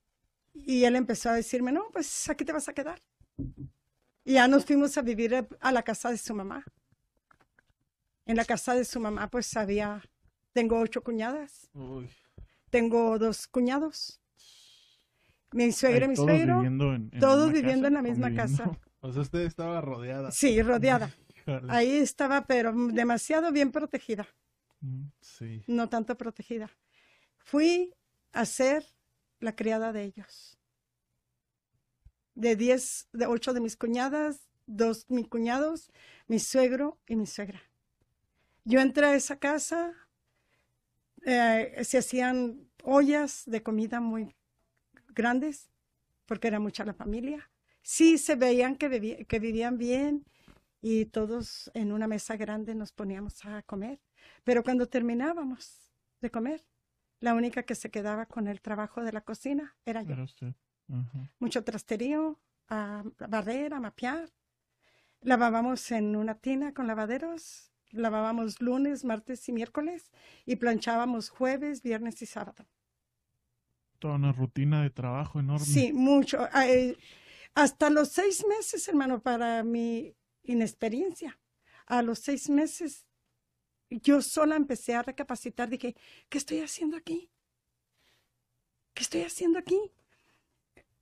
[0.54, 2.99] y él empezó a decirme, no, pues aquí te vas a quedar.
[4.26, 6.63] Y ya nos fuimos a vivir a- la casa de su mamá.
[8.26, 10.02] En la casa de su mamá, pues había,
[10.54, 12.10] tengo ocho cuñadas, Uy,
[12.71, 14.19] tengo dos cuñados,
[15.52, 18.02] mi suegra y Ahí mi todos suegro, viviendo en, en todos viviendo casa, en la
[18.02, 18.63] misma casa.
[19.02, 20.32] o sea, usted estaba rodeada.
[20.32, 21.10] Sí, rodeada.
[21.69, 24.26] Ahí estaba, pero demasiado bien protegida.
[25.67, 26.69] No tanto protegida.
[27.38, 27.93] Fui
[28.32, 28.86] a ser
[29.39, 30.58] la criada de ellos.
[32.36, 35.91] De diez, de ocho de mis cuñadas, dos mis cuñados,
[36.28, 37.62] mi suegro y mi suegra.
[38.65, 39.93] Yo entré a esa casa,
[41.26, 44.36] eh, se hacían ollas de comida muy
[45.10, 45.69] grandes,
[46.26, 47.50] porque era mucha la familia.
[47.82, 48.88] Sí se veían que
[49.39, 50.26] vivían bien
[50.84, 54.02] y todos en una mesa grande nos poníamos a comer.
[54.43, 56.65] Pero cuando terminábamos de comer,
[57.22, 60.22] la única que se quedaba con el trabajo de la cocina era yo.
[60.22, 60.54] Usted.
[60.89, 61.32] Ajá.
[61.39, 64.30] Mucho trasterío, a barrer, a mapear.
[65.22, 67.72] Lavábamos en una tina con lavaderos.
[67.91, 70.12] Lavábamos lunes, martes y miércoles
[70.46, 72.65] y planchábamos jueves, viernes y sábado.
[74.00, 75.65] Toda una rutina de trabajo enorme.
[75.65, 76.46] Sí, mucho.
[77.56, 81.39] Hasta los seis meses, hermano, para mi inexperiencia.
[81.86, 83.06] A los seis meses,
[83.89, 85.69] yo sola empecé a recapacitar.
[85.69, 85.95] Dije,
[86.29, 87.29] ¿qué estoy haciendo aquí?
[88.93, 89.79] ¿Qué estoy haciendo aquí?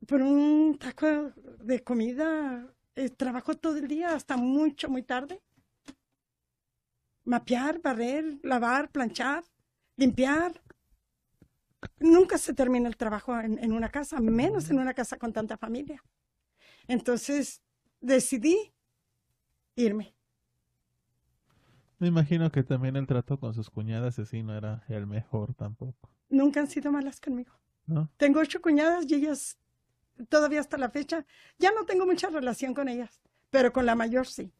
[0.07, 5.41] Por un taco de comida, eh, trabajo todo el día hasta mucho, muy tarde.
[7.23, 9.43] Mapear, barrer, lavar, planchar,
[9.95, 10.61] limpiar.
[11.99, 15.57] Nunca se termina el trabajo en, en una casa, menos en una casa con tanta
[15.57, 16.03] familia.
[16.87, 17.61] Entonces
[17.99, 18.73] decidí
[19.81, 20.15] irme.
[22.01, 26.09] Me imagino que también el trato con sus cuñadas así no era el mejor tampoco,
[26.29, 27.53] Nunca han sido malas conmigo.
[27.85, 28.09] ¿no?
[28.17, 29.59] Tengo ocho cuñadas y ellas,
[30.29, 31.25] todavía hasta la fecha,
[31.59, 34.51] ya no tengo mucha relación con ellas, pero con la mayor sí,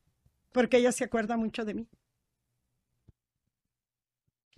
[0.51, 1.89] porque ella se acuerda mucho de mí.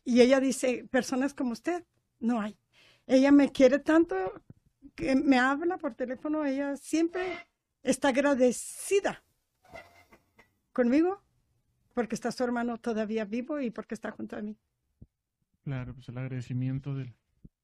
[0.03, 1.85] Y ella dice, personas como usted,
[2.19, 2.57] no hay.
[3.07, 4.15] Ella me quiere tanto
[4.95, 7.47] que me habla por teléfono, ella siempre
[7.81, 9.23] está agradecida
[10.73, 11.21] conmigo
[11.93, 14.57] porque está su hermano todavía vivo y porque está junto a mí,
[15.63, 17.13] Claro, pues el agradecimiento del.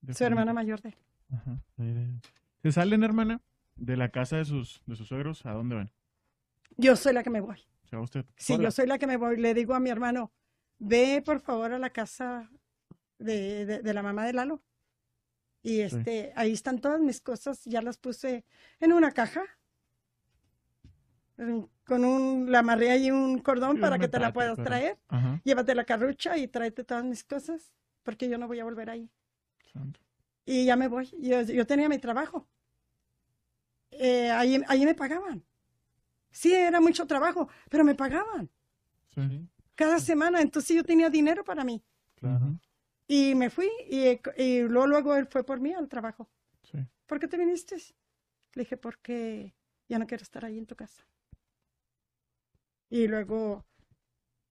[0.01, 0.95] de su hermana mayor de él.
[1.33, 1.59] Ajá.
[2.61, 3.41] ¿Se salen, hermana,
[3.75, 5.45] de la casa de sus, de sus suegros?
[5.45, 5.91] ¿A dónde van?
[6.77, 7.57] yo soy la que me voy.
[7.89, 8.25] Se va usted.
[8.37, 9.35] Sí, yo soy la que me voy.
[9.37, 10.31] Le digo a mi hermano,
[10.77, 12.49] ve por favor a la casa
[13.17, 14.63] de, de- de la mamá de Lalo.
[15.61, 18.45] Y este, ahí están todas mis cosas, ya las puse
[18.79, 19.41] en una caja.
[21.85, 24.97] Con un, la amarré ahí un cordón para un que te la puedas traer.
[25.07, 25.41] Ajá.
[25.43, 27.71] Llévate la carrucha y tráete todas mis cosas,
[28.03, 29.09] porque yo no voy a volver ahí.
[29.71, 29.99] santo.
[30.45, 31.09] Y ya me voy.
[31.19, 32.47] Yo, yo tenía mi trabajo.
[33.91, 35.43] Eh, ahí, ahí me pagaban.
[36.31, 38.49] Sí, era mucho trabajo, pero me pagaban
[39.13, 39.47] Sí.
[39.75, 40.41] cada semana.
[40.41, 41.81] Entonces yo tenía dinero para mí.
[42.15, 42.59] Claro.
[43.07, 46.29] Y me fui y, y luego, luego él fue por mí al trabajo.
[46.63, 46.77] Sí.
[47.07, 47.75] ¿Por qué te viniste?
[48.53, 49.53] Le dije, porque
[49.87, 51.03] ya no quiero estar ahí en tu casa.
[52.89, 53.65] Y luego,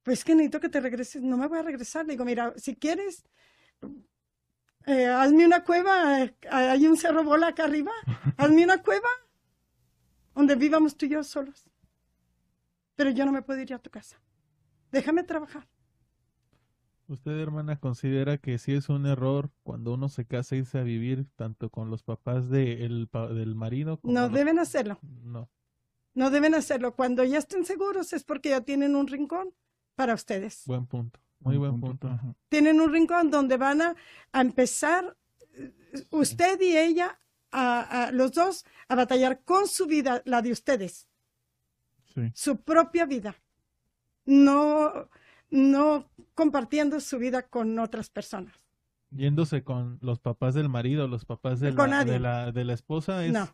[0.03, 1.22] pues que necesito que te regreses.
[1.22, 2.07] No me voy a regresar.
[2.07, 3.24] Le digo, mira, si quieres,
[4.87, 6.22] eh, hazme una cueva.
[6.22, 7.92] eh, Hay un cerro bola acá arriba.
[8.37, 9.09] Hazme una cueva
[10.35, 11.68] donde vivamos tú y yo solos.
[12.94, 14.20] Pero yo no me puedo ir a tu casa.
[14.92, 15.68] Déjame trabajar.
[17.09, 21.27] ¿Usted, hermana, considera que sí es un error cuando uno se casa irse a vivir
[21.37, 24.98] tanto con los papás de el del marido como No los- deben hacerlo.
[25.03, 25.48] No.
[26.14, 26.94] No deben hacerlo.
[26.94, 29.51] Cuando ya estén seguros es porque ya tienen un rincón
[29.94, 30.62] para ustedes.
[30.66, 31.21] Buen punto.
[31.40, 32.09] Muy buen punto.
[32.09, 32.35] Ajá.
[32.49, 33.94] Tienen un rincón donde van a,
[34.33, 35.16] a empezar
[35.55, 35.73] eh,
[36.11, 37.21] usted y ella,
[37.53, 41.07] a, a- los dos, a batallar con su vida, la de ustedes,
[42.14, 42.33] Sí.
[42.35, 43.37] su propia vida.
[44.25, 45.09] No,
[45.51, 48.55] no compartiendo su vida con otras personas.
[49.11, 52.12] Yéndose con los papás del marido, los papás de Con la, nadie.
[52.14, 53.49] de la, de la esposa, es, No,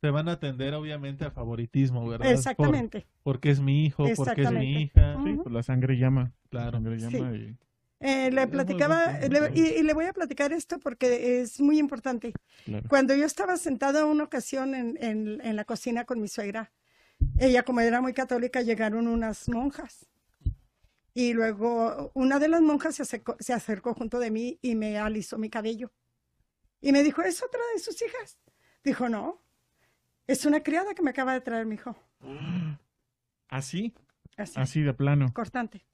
[0.00, 2.26] se van a atender obviamente a favoritismo, ¿verdad?
[2.26, 3.06] Por- exactamente.
[3.22, 5.18] porque es mi hijo, porque es mi hija.
[5.24, 6.32] Sí, pues la sangre llama.
[6.50, 6.66] Claro.
[6.66, 7.16] La sangre Sí.
[7.18, 7.56] llama y...
[8.00, 12.34] Eh, le platicaba, le- y, y le voy a platicar esto porque es muy importante.
[12.66, 12.86] Claro.
[12.90, 16.72] Cuando yo estaba sentada una ocasión en, en- en la cocina con mi suegra,
[17.38, 20.06] ella como era muy católica, llegaron unas monjas.
[21.14, 24.98] Y luego una de las monjas se acercó, se acercó junto de mí y me
[24.98, 25.90] alisó mi cabello.
[26.82, 28.38] Y me dijo, ¿es otra de sus hijas?
[28.84, 29.42] Dijo, no,
[30.26, 31.96] es una criada que me acaba de traer mi hijo.
[33.48, 33.94] ¿Así?
[34.36, 35.32] Así, Así de plano.
[35.32, 35.84] cortante.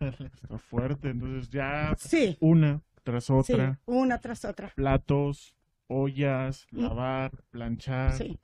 [0.00, 1.10] Está fuerte.
[1.10, 3.78] Entonces ya Sí, una tras sí, otra.
[3.86, 4.68] una tras otra.
[4.74, 5.54] Platos,
[5.86, 6.80] ollas, Mm.
[6.82, 8.12] lavar, planchar.
[8.12, 8.38] Sí,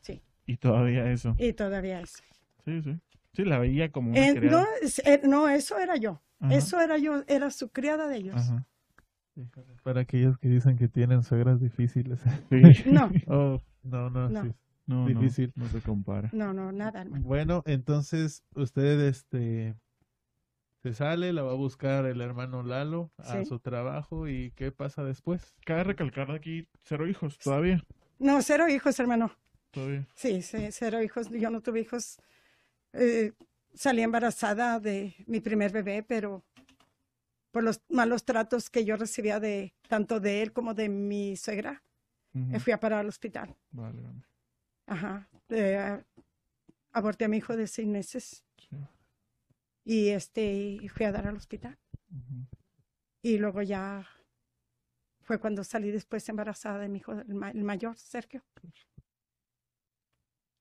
[0.00, 1.34] sí, Y todavía eso.
[1.38, 2.22] y todavía eso.
[2.64, 2.98] Sí, sí.
[3.32, 4.62] Sí, la veía como una Eh, criada.
[4.62, 4.66] no,
[5.04, 6.20] eh, no, eso era yo.
[6.40, 8.34] Ajá, Eso era yo, era su criada de ellos.
[8.36, 8.66] ajá.
[9.82, 12.20] Para aquellos que dicen que tienen suegras difíciles.
[12.50, 12.60] Sí.
[12.86, 14.42] No, Oh, no, no, No.
[14.44, 14.52] sí.
[14.86, 15.52] No, Difícil.
[15.54, 16.30] no, no se compara.
[16.32, 17.24] no, no, nada, hermano.
[17.24, 19.76] Bueno, entonces usted este
[20.82, 23.44] se sale, la va a buscar el hermano Lalo a Sí.
[23.44, 25.54] su trabajo y ¿qué pasa después?
[25.64, 27.84] Cabe recalcar aquí cero hijos todavía.
[28.18, 29.30] No, cero hijos, hermano.
[29.70, 30.06] Todavía.
[30.16, 31.28] Sí, sí, cero hijos.
[31.30, 32.18] Yo no tuve hijos.
[32.92, 33.32] Eh,
[33.74, 36.42] salí embarazada de mi primer bebé, pero
[37.50, 41.82] por los malos tratos que yo recibía de tanto de él como de mi suegra,
[42.32, 43.56] me fui a parar al hospital.
[43.72, 44.22] Vale, vale.
[44.86, 45.28] Ajá.
[45.48, 46.02] Eh,
[46.92, 48.76] aborté a mi hijo de seis meses Sí.
[49.84, 51.76] y este fui a dar al hospital.
[53.22, 54.06] Y luego ya
[55.22, 58.42] fue cuando salí después embarazada de mi hijo, el, ma- el mayor, Sergio.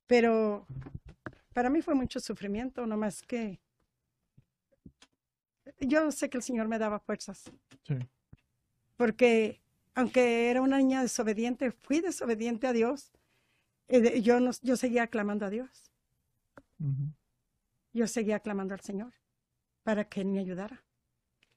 [0.07, 0.65] Pero
[1.53, 3.59] para mí fue mucho sufrimiento, no más que
[5.79, 7.51] yo sé que el Señor me daba fuerzas,
[7.83, 7.95] Sí.
[8.97, 9.61] porque
[9.95, 13.11] aunque era una niña desobediente, fui desobediente a Dios,
[13.87, 15.91] eh, yo, no- yo seguía clamando a Dios,
[17.93, 19.13] yo seguía clamando al Señor
[19.83, 20.83] para que Él me ayudara.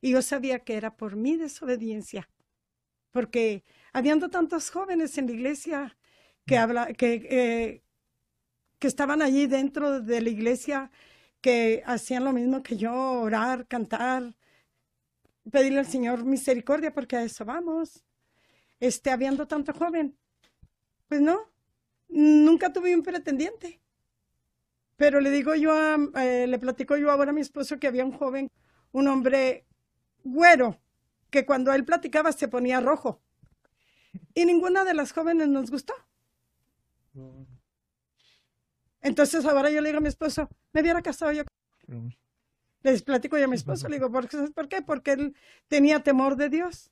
[0.01, 2.29] Y yo sabía que era por mi desobediencia,
[3.13, 5.97] porque habiendo tantos jóvenes en la iglesia
[6.47, 7.83] que, habla, que, eh,
[8.79, 10.91] que estaban allí dentro de la iglesia,
[11.43, 14.35] que hacían lo mismo que yo, orar, cantar,
[15.51, 18.05] pedirle al Señor misericordia, porque a eso vamos.
[18.81, 20.17] Este, habiendo tanto joven,
[21.09, 21.53] pues no,
[22.09, 23.81] nunca tuve un pretendiente.
[24.97, 28.05] Pero le digo yo, a, eh, le platico yo ahora a mi esposo que había
[28.05, 28.51] un joven,
[28.93, 29.67] un hombre
[30.23, 30.81] güero,
[31.31, 33.21] que cuando él platicaba se ponía rojo.
[34.35, 35.95] Y ninguna de las jóvenes nos gustó.
[39.03, 41.43] Entonces ahora yo le digo a mi esposo, me hubiera casado yo.
[42.83, 44.39] Les platico yo a mi esposo, le digo, ¿por qué?
[44.55, 44.83] ¿por qué?
[44.83, 45.37] Porque él
[45.69, 46.91] tenía temor de Dios.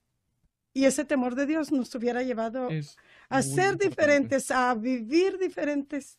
[0.72, 2.96] Y ese temor de Dios nos hubiera llevado Es
[3.28, 3.88] a ser importante.
[3.88, 6.16] diferentes, a vivir diferentes.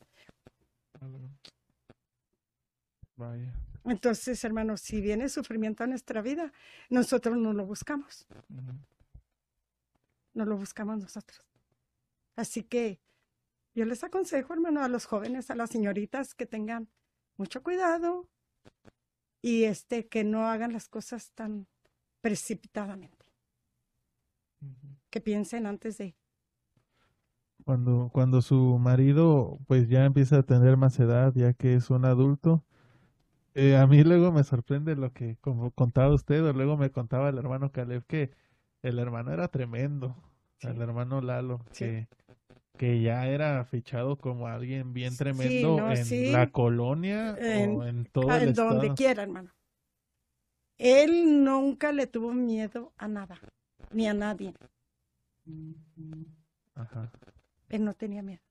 [3.15, 3.53] Vaya.
[3.85, 6.51] Entonces, hermanos, si viene sufrimiento a nuestra vida,
[6.89, 8.27] nosotros no lo buscamos,
[10.33, 11.41] no lo buscamos nosotros.
[12.35, 12.99] Así que
[13.73, 16.89] yo les aconsejo, hermano, a los jóvenes, a las señoritas que tengan
[17.37, 18.27] mucho cuidado
[19.41, 21.67] y este que no hagan las cosas tan
[22.21, 23.25] precipitadamente,
[25.09, 26.15] que piensen antes de
[27.65, 32.05] Cuando, cuando su marido pues ya empieza a tener más edad, ya que es un
[32.05, 32.63] adulto,
[33.53, 37.29] eh, a mí luego me sorprende lo que como contaba usted, o luego me contaba
[37.29, 38.31] el hermano Caleb que
[38.81, 40.15] el hermano era tremendo,
[40.59, 40.67] Sí.
[40.67, 41.85] el hermano Lalo, Sí.
[41.85, 42.07] que,
[42.77, 46.31] que ya era fichado como alguien bien tremendo no, en sí.
[46.31, 49.51] la colonia En- o en todo el en donde quiera, hermano.
[50.77, 53.39] Él nunca le tuvo miedo a nada,
[53.91, 54.53] ni a nadie.
[56.73, 57.11] Ajá.
[57.69, 58.41] Él no tenía miedo.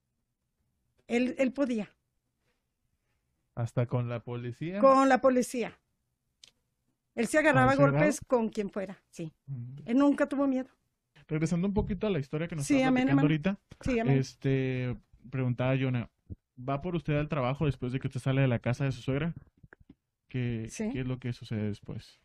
[1.08, 1.90] Él, él podía,
[3.56, 4.78] Hasta con la policía.
[4.78, 5.76] con la policía.
[7.16, 9.32] Él se agarraba a golpes con quien fuera, sí.
[9.48, 9.82] Ujú.
[9.86, 10.70] Él nunca tuvo miedo.
[11.30, 14.96] Regresando un poquito a la historia que nos Sí, amén, platicando ahorita, Sí, este,
[15.30, 16.10] preguntaba Jonah,
[16.58, 19.00] ¿va por usted al trabajo después de que usted sale de la casa de su
[19.00, 19.32] suegra?
[20.28, 20.90] ¿Qué, Sí.
[20.92, 22.20] qué es lo que sucede después?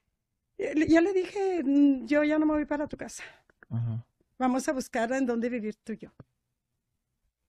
[0.58, 3.24] Eh, le- Ya le dije, "Mm, yo ya no me voy para tu casa.
[3.70, 4.04] Ajá.
[4.40, 6.10] Vamos a buscar en dónde vivir tú y yo.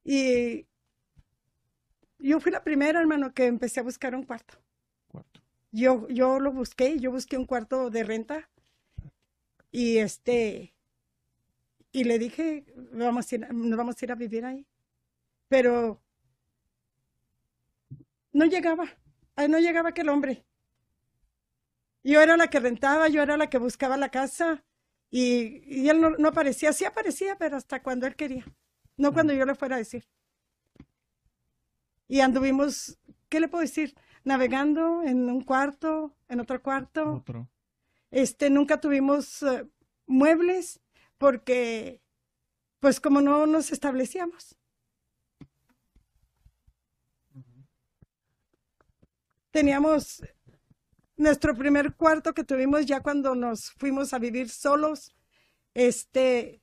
[0.05, 0.67] Y
[2.19, 4.59] yo fui la primera, hermano, que empecé a buscar un cuarto.
[5.09, 5.41] Cuarto.
[5.73, 8.49] Yo, yo lo busqué, yo busqué un cuarto de renta
[9.73, 10.75] y este,
[11.97, 14.66] y le dije, vamos a ir, nos vamos a ir a vivir ahí.
[15.49, 16.03] Pero
[18.34, 18.84] no llegaba,
[19.34, 20.44] ahí no llegaba aquel hombre.
[22.05, 24.62] Yo era la que rentaba, yo era la que buscaba la casa
[25.11, 28.44] y, y él no, no aparecía, sí aparecía, pero hasta cuando él quería,
[28.99, 30.07] no cuando yo le fuera a decir.
[32.09, 32.99] Y anduvimos,
[33.30, 33.94] ¿qué le puedo decir?
[34.22, 37.14] Navegando en un cuarto, en otro cuarto.
[37.14, 37.49] Otro.
[38.11, 39.66] Este, nunca tuvimos eh,
[40.07, 40.82] muebles
[41.19, 42.01] porque,
[42.81, 44.57] pues como no nos establecíamos.
[49.51, 50.23] Teníamos
[51.17, 55.14] nuestro primer cuarto que tuvimos ya cuando nos fuimos a vivir solos.
[55.75, 56.61] Este,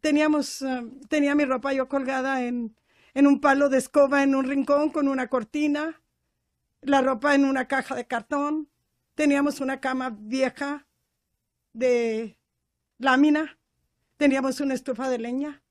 [0.00, 2.76] teníamos, eh, tenía mi ropa yo colgada en,
[3.14, 6.02] en un palo de escoba en un rincón con una cortina,
[6.80, 8.70] la ropa en una caja de cartón.
[9.14, 10.86] Teníamos una cama vieja
[11.74, 12.38] de
[12.98, 13.58] lámina,
[14.16, 15.62] teníamos una estufa de leña.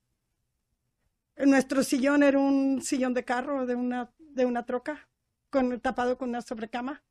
[1.37, 5.07] Nuestro sillón era un sillón de carro de una, de una troca,
[5.49, 7.03] con, tapado con una sobrecama.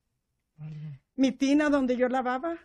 [1.16, 2.59] Mi tina donde yo lavaba,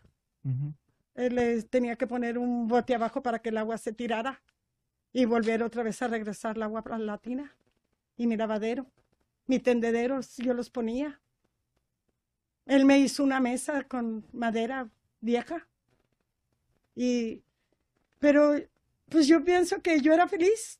[1.15, 4.41] eh, le tenía que poner un bote abajo para que el agua se tirara
[5.13, 7.55] y volver otra vez a regresar el agua a la tina.
[8.17, 8.85] Y mi lavadero,
[9.47, 11.21] mi tendedero, yo los ponía.
[12.65, 14.89] Él me hizo una mesa con madera
[15.21, 15.67] vieja.
[16.95, 17.44] Y,
[18.25, 18.55] pero,
[19.07, 20.79] pues yo pienso que yo era feliz.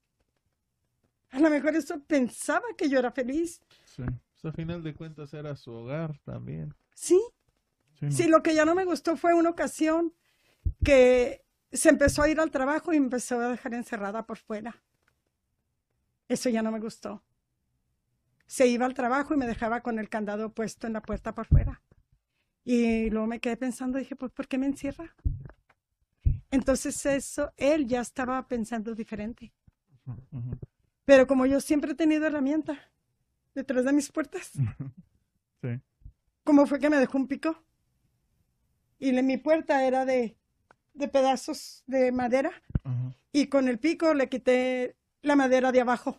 [1.29, 3.61] A lo mejor eso pensaba que yo era feliz.
[3.85, 4.01] Sí.
[4.01, 6.73] Pues, a final de cuentas era su hogar también.
[6.95, 7.21] Sí,
[7.99, 8.11] Sí.
[8.11, 10.11] Sí, lo que ya no me gustó fue una ocasión
[10.83, 14.83] que se empezó a ir al trabajo y me empezó a dejar encerrada por fuera.
[16.27, 17.23] Eso ya no me gustó.
[18.47, 21.45] Se iba al trabajo y me dejaba con el candado puesto en la puerta por
[21.45, 21.83] fuera.
[22.63, 25.15] Y luego me quedé pensando, dije, pues, ¿por qué me encierra?
[26.55, 29.51] Entonces eso, él ya estaba pensando diferente.
[31.03, 32.79] Pero como yo siempre he tenido herramienta
[33.53, 34.53] detrás de mis puertas,
[35.61, 35.81] Sí.
[36.45, 37.61] ¿cómo fue que me dejó un pico?
[38.99, 40.37] Y le- mi puerta era de,
[40.93, 42.51] de pedazos de madera
[43.33, 46.17] y con el pico le quité la madera de abajo.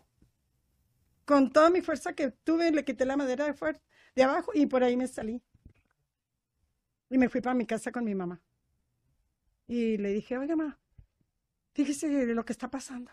[1.25, 3.81] Con toda mi fuerza que tuve, le quité la madera de,
[4.15, 5.41] de abajo y por ahí me salí.
[7.09, 8.39] Y me fui para mi casa con mi mamá.
[9.67, 10.79] Y le dije, oiga, mamá,
[11.73, 13.11] fíjese lo que está pasando.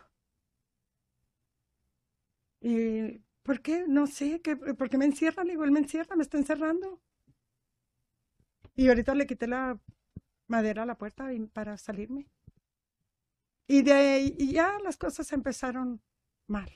[2.62, 3.86] Y, ¿por qué?
[3.88, 5.44] No sé, ¿qué, ¿por qué me encierra?
[5.44, 7.02] Le digo, él me encierra, me está encerrando.
[8.76, 9.80] Y ahorita le quité la
[10.48, 12.28] madera a la puerta para salirme.
[13.68, 16.02] Y de ahí y ya las cosas empezaron
[16.48, 16.70] mal.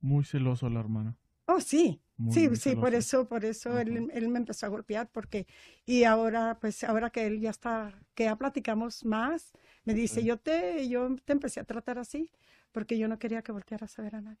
[0.00, 1.16] Muy celoso la hermana.
[1.46, 5.08] Oh, sí, Muy, sí, sí, por eso, por eso él, él me empezó a golpear
[5.10, 5.46] porque,
[5.84, 9.52] y ahora, pues ahora que él ya está, que ya platicamos más,
[9.84, 12.30] me dice, yo te, yo te empecé a tratar así
[12.72, 14.38] porque yo no quería que voltearas a ver a nadie.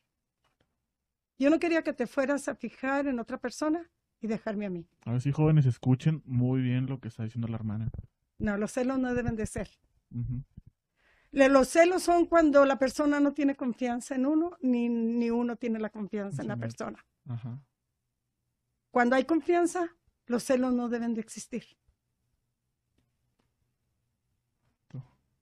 [1.38, 4.86] Yo no quería que te fueras a fijar en otra persona y dejarme a mí.
[5.04, 7.90] A ver si jóvenes escuchen muy bien lo que está diciendo la hermana.
[8.38, 9.68] No, los celos no deben de ser.
[11.32, 15.56] Le- Los celos son cuando la persona no tiene confianza en uno, ni, ni uno
[15.56, 17.04] tiene la confianza en la persona.
[17.26, 17.58] Ajá.
[18.90, 19.88] Cuando hay confianza,
[20.26, 21.64] los celos no deben de existir.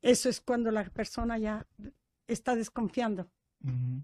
[0.01, 1.67] Eso es cuando la persona ya
[2.27, 3.31] está desconfiando.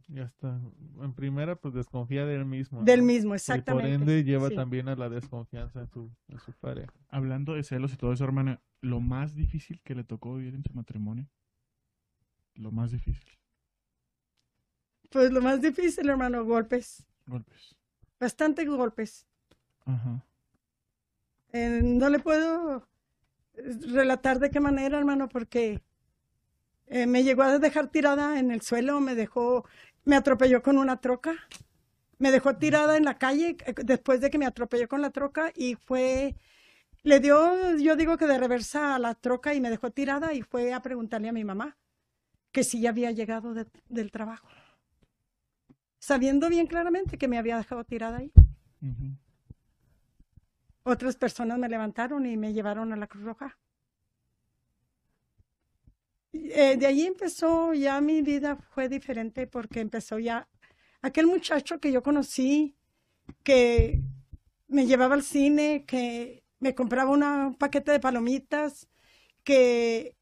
[0.07, 0.61] Ya está.
[1.01, 2.85] En primera, pues desconfía de él mismo.
[2.85, 3.07] Del ¿no?
[3.07, 3.89] mismo, Y exactamente.
[3.93, 4.55] por ende lleva Sí.
[4.55, 6.93] también a la desconfianza en su, en su pareja.
[7.09, 10.63] Hablando de celos y todo eso, hermana, lo más difícil que le tocó vivir en
[10.63, 11.29] su matrimonio.
[12.55, 13.29] Lo más difícil.
[15.11, 17.05] Pues lo más difícil, hermano, golpes.
[17.29, 17.77] Golpes.
[18.19, 19.27] Bastantes golpes.
[19.87, 20.25] Ajá.
[21.53, 22.89] Eh, no le puedo
[23.55, 23.63] eh,
[23.93, 25.83] relatar de qué manera, hermano, porque
[26.87, 29.65] eh, me llegó a dejar tirada en el suelo, me dejó,
[30.05, 31.35] me atropelló con una troca,
[32.19, 35.75] me dejó tirada en la calle después de que me atropelló con la troca y
[35.77, 36.35] fue,
[37.03, 40.43] le dio, yo digo que de reversa a la troca y me dejó tirada y
[40.43, 41.77] fue a preguntarle a mi mamá
[42.53, 44.49] que si ya había llegado de- del trabajo,
[45.99, 48.33] sabiendo bien claramente que me había dejado tirada ahí.
[50.83, 53.59] Otras personas me levantaron y me llevaron a la Cruz Roja.
[56.33, 60.49] Eh, de ahí empezó ya mi vida fue diferente porque empezó ya
[61.03, 62.77] aquel muchacho que yo conocí
[63.43, 64.03] que
[64.69, 68.89] me llevaba al cine, que me compraba una- un paquete de palomitas,
[69.43, 70.15] que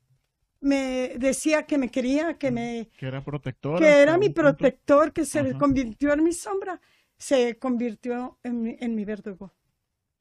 [0.60, 3.78] me decía que me quería, que me Que era protector.
[3.78, 4.42] que era mi punto.
[4.42, 5.58] protector, que se Ajá.
[5.58, 6.80] convirtió en mi sombra,
[7.18, 9.54] se convirtió en mi, en mi verdugo.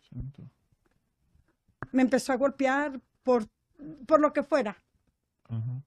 [0.09, 0.49] Santo.
[1.91, 3.47] me empezó a golpear por,
[4.07, 4.77] por lo que fuera.
[5.49, 5.81] Ajá.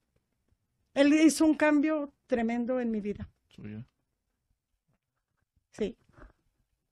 [0.93, 3.87] Él hizo un cambio tremendo en mi vida, Suya.
[5.73, 5.97] sí.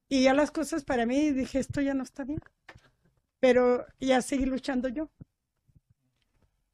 [0.08, 2.40] Y ya las cosas para mí, dije, esto ya no está bien.
[3.40, 5.10] Pero ya seguí luchando yo.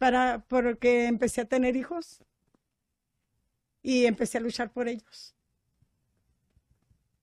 [0.02, 2.24] Para, porque empecé a tener hijos
[3.84, 5.36] y empecé a luchar por ellos.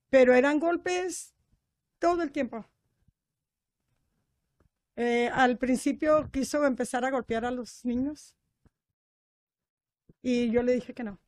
[0.10, 1.36] Pero eran golpes
[2.00, 2.66] todo el tiempo.
[4.96, 8.38] Eh, al principio quiso empezar a golpear a los niños
[10.22, 11.20] y yo le dije que no.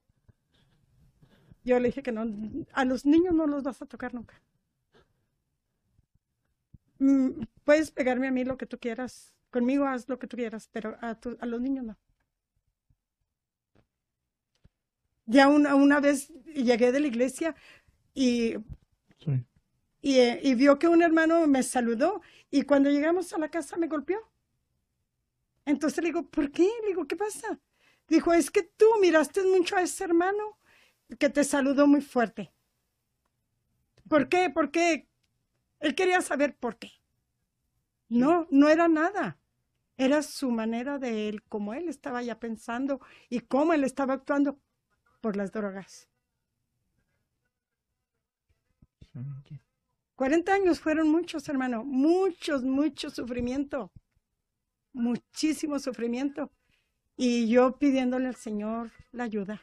[1.66, 2.24] Yo le dije que no,
[2.72, 4.42] a los niños no los vas a tocar nunca.
[7.00, 10.70] Mm, puedes pegarme a mí lo que tú quieras, conmigo haz lo que tú quieras,
[10.72, 11.98] pero a, tu- a los niños no.
[15.26, 17.56] Ya una, una vez llegué de la iglesia
[18.16, 18.56] y
[19.20, 19.32] Sí.
[20.02, 23.78] y, eh, y vio que un hermano me saludó y cuando llegamos a la casa
[23.78, 24.20] me golpeó.
[25.66, 26.64] Entonces le digo, ¿por qué?
[26.82, 27.60] Le digo, ¿qué pasa?
[28.08, 30.58] Dijo, es que tú miraste mucho a ese hermano
[31.20, 32.54] que te saludó muy fuerte.
[34.10, 34.50] ¿Por qué?
[34.52, 35.08] Porque
[35.82, 36.92] él quería saber por qué.
[38.10, 39.40] No, no era nada.
[40.02, 43.00] Era su manera de él, como él estaba ya pensando
[43.30, 44.60] y cómo él estaba actuando
[45.22, 46.10] por las drogas.
[49.14, 49.60] Santo.
[50.16, 53.92] 40 años fueron muchos, hermano, muchos, mucho sufrimiento,
[54.92, 56.50] muchísimo sufrimiento.
[57.16, 59.62] Y yo pidiéndole al Señor la ayuda.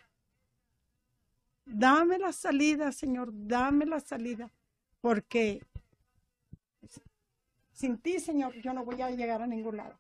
[1.65, 4.53] Dame la salida, Señor, dame la salida,
[5.01, 5.67] porque
[7.73, 9.99] sin ti, Señor, yo no voy a llegar a ningún lado.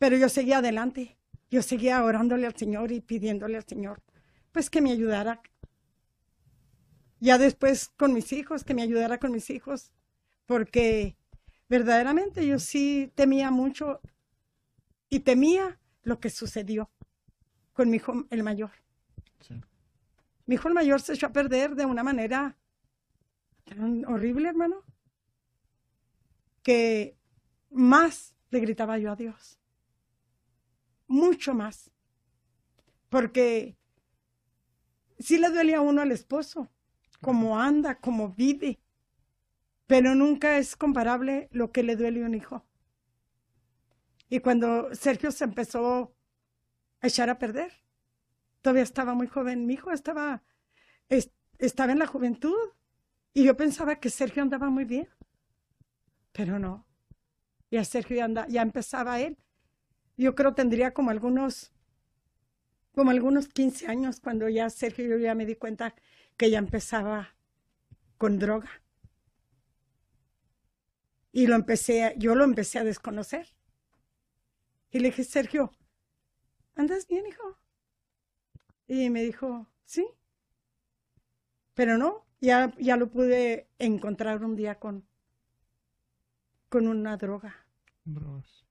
[0.00, 1.18] Pero yo seguía adelante,
[1.50, 4.02] yo seguía orándole al Señor y pidiéndole al Señor,
[4.50, 5.42] pues que me ayudara,
[7.18, 9.92] ya después con mis hijos, que me ayudara con mis hijos,
[10.46, 11.18] porque
[11.68, 14.00] verdaderamente yo sí temía mucho
[15.10, 16.90] y temía lo que sucedió
[17.74, 18.70] con mi hijo el mayor.
[19.40, 19.60] Sí.
[20.46, 22.56] Mi hijo el mayor se echó a perder de una manera
[23.64, 24.82] tan horrible, hermano,
[26.62, 27.18] que
[27.68, 29.59] más le gritaba yo a Dios.
[31.10, 31.90] Mucho más.
[33.10, 33.76] Porque
[35.20, 36.68] sí le duele a uno al esposo,
[37.20, 38.80] cómo anda, cómo vive,
[39.86, 42.64] pero nunca es comparable lo que le duele a un hijo.
[44.28, 46.14] Y cuando Sergio se empezó
[47.00, 47.72] a echar a perder,
[48.62, 50.44] todavía estaba muy joven, mi hijo estaba,
[51.08, 52.56] es- estaba en la juventud
[53.34, 55.08] y yo pensaba que Sergio andaba muy bien,
[56.32, 56.86] pero no.
[57.70, 59.38] Ya Sergio ya, anda- ya empezaba él.
[60.22, 61.72] Yo creo tendría como algunos,
[62.94, 65.94] como algunos 15 años cuando ya Sergio yo ya me di cuenta
[66.36, 67.34] que ya empezaba
[68.18, 68.70] con droga.
[71.32, 73.48] Y lo empecé, a- yo lo empecé a desconocer.
[74.92, 75.72] Y le dije, Sergio,
[76.74, 77.56] ¿andas bien, hijo?
[78.86, 80.06] Y me dijo, sí.
[81.74, 85.04] Pero no, ya, ya lo pude encontrar un día con,
[86.70, 87.66] con una droga.
[88.04, 88.64] Drogas.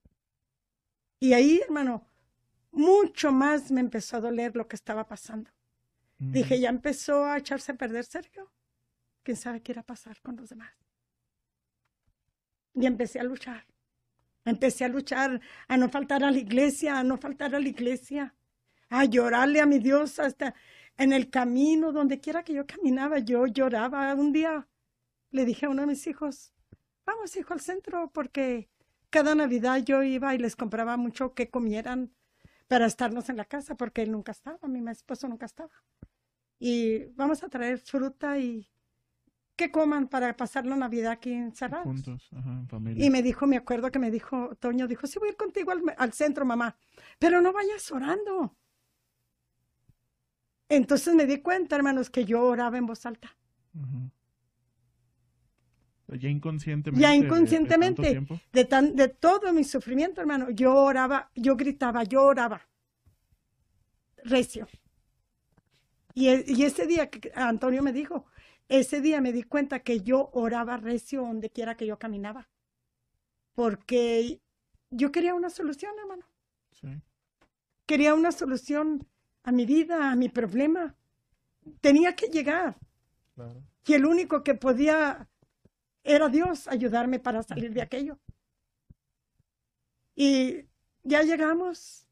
[1.20, 2.08] Y ahí, hermano,
[2.72, 5.52] mucho más me empezó a doler lo que estaba pasando.
[6.20, 6.32] Ujú.
[6.32, 8.52] Dije, ya empezó a echarse a perder Sergio.
[9.24, 10.74] ¿Quién sabe qué irá a pasar con los demás?
[12.74, 13.66] Y empecé a luchar.
[14.46, 18.36] Empecé a luchar, a no faltar a la iglesia, a no faltar a la iglesia.
[18.90, 20.56] a llorarle a mi Dios hasta
[20.98, 24.14] en el camino, donde quiera que yo caminaba, yo lloraba.
[24.16, 24.68] Un día
[25.32, 26.54] le dije a uno de mis hijos,
[27.06, 28.70] vamos hijo al centro, porque
[29.10, 32.12] cada Navidad yo iba y les compraba mucho que comieran
[32.68, 35.72] para estarnos en la casa, porque él nunca estaba, mi esposo nunca estaba.
[36.60, 38.70] Y vamos a traer fruta y
[39.56, 41.86] que coman para pasar la Navidad aquí encerrados.
[41.86, 43.06] Juntos, ajá, en familia.
[43.06, 45.72] Y me dijo, me acuerdo que me dijo, Toño dijo, sí voy a ir contigo
[45.72, 46.78] al, al centro, mamá,
[47.18, 48.56] pero no vayas orando.
[50.70, 53.36] Entonces me di cuenta, hermanos, que yo oraba en voz alta.
[56.18, 57.02] Ya inconscientemente.
[57.02, 61.56] Ya de- de tanto inconscientemente, de, tan, de todo mi sufrimiento, hermano, yo oraba, yo
[61.56, 62.62] gritaba, yo oraba.
[64.24, 64.68] Recio.
[66.14, 68.26] Y, y ese día que Antonio me dijo,
[68.68, 72.50] ese día me di cuenta que yo oraba recio donde quiera que yo caminaba.
[73.56, 74.42] Porque
[74.90, 76.26] yo quería una solución, hermano.
[76.72, 76.88] Sí.
[77.86, 79.08] Quería una solución
[79.44, 80.96] a mi vida, a mi problema.
[81.82, 82.78] Tenía que llegar.
[83.36, 83.64] Claro.
[83.86, 85.29] Y el único que podía
[86.04, 88.20] era Dios ayudarme para salir de aquello.
[90.16, 90.66] Y
[91.04, 92.06] ya llegamos.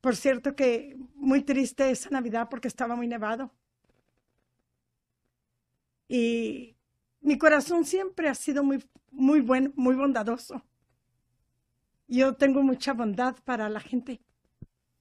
[0.00, 3.52] Por cierto que muy triste esa Navidad porque estaba muy nevado.
[6.08, 6.76] Y
[7.20, 10.64] mi corazón siempre ha sido muy, muy buen, muy bondadoso.
[12.08, 14.20] Yo tengo mucha bondad para la gente,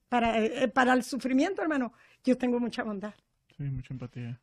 [0.09, 1.93] para, eh, para el sufrimiento, hermano.
[2.23, 3.15] Yo tengo mucha bondad.
[3.57, 4.39] Sí, mucha empatía.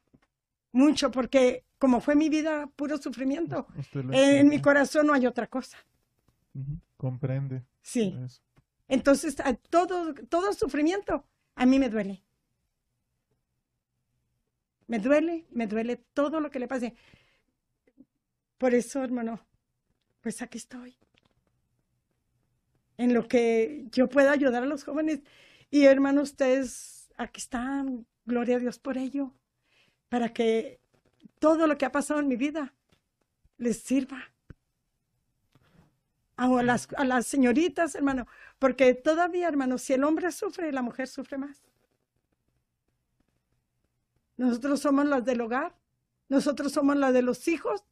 [0.76, 3.66] Mucho, porque como fue mi vida puro sufrimiento,
[4.12, 5.78] en mi corazón no hay otra cosa.
[6.98, 7.64] Comprende.
[7.80, 8.14] Sí.
[8.22, 8.42] eso.
[8.86, 9.36] Entonces,
[9.70, 11.24] todo, todo sufrimiento
[11.54, 12.22] a mí me duele.
[14.86, 16.94] Me duele, me duele todo lo que le pase.
[18.58, 19.40] Por eso, hermano,
[20.20, 20.94] pues aquí estoy.
[22.98, 25.20] En lo que yo pueda ayudar a los jóvenes.
[25.70, 28.06] Y hermano, ustedes aquí están.
[28.26, 29.32] Gloria a Dios por ello.
[30.08, 30.80] Para que
[31.38, 32.74] todo lo que ha pasado en mi vida
[33.58, 34.22] les sirva.
[36.36, 38.26] A las, a las señoritas, hermano,
[38.58, 41.62] porque todavía, hermano, si el hombre sufre, la mujer sufre más.
[44.36, 45.74] Nosotros somos las del hogar,
[46.28, 47.84] nosotros somos las de los hijos,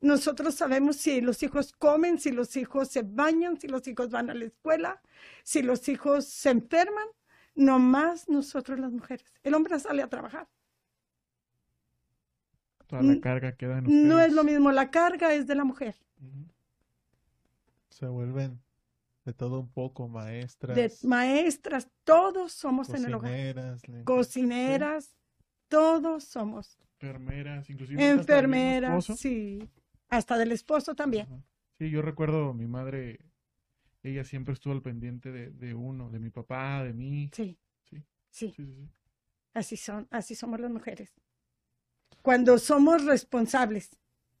[0.00, 4.28] nosotros sabemos si los hijos comen, si los hijos se bañan, si los hijos van
[4.28, 5.00] a la escuela,
[5.44, 7.06] si los hijos se enferman,
[7.54, 9.24] no más nosotros las mujeres.
[9.42, 10.48] El hombre sale a trabajar.
[12.86, 14.32] Toda la carga queda en No es ustedes.
[14.34, 15.94] lo mismo, la carga es de la mujer.
[17.88, 18.60] Se vuelven
[19.24, 23.30] de todo un poco maestras, De maestras, todos somos en el hogar.
[23.32, 25.16] cocineras, Cocineras,
[25.68, 26.78] todos somos.
[27.00, 28.02] Enfermeras, inclusive.
[28.02, 29.16] hasta Enfermeras, esposo.
[29.16, 29.68] sí.
[30.08, 31.26] Hasta del esposo también.
[31.26, 31.42] Ajá.
[31.78, 33.18] Sí, yo recuerdo mi madre,
[34.02, 37.30] ella siempre estuvo al pendiente de, de uno, de mi papá, de mí.
[37.32, 37.58] Sí.
[37.84, 37.96] Sí.
[38.30, 38.88] Sí, Sí, sí, sí.
[39.54, 41.10] así son, así somos las mujeres.
[42.22, 43.90] Cuando somos responsables,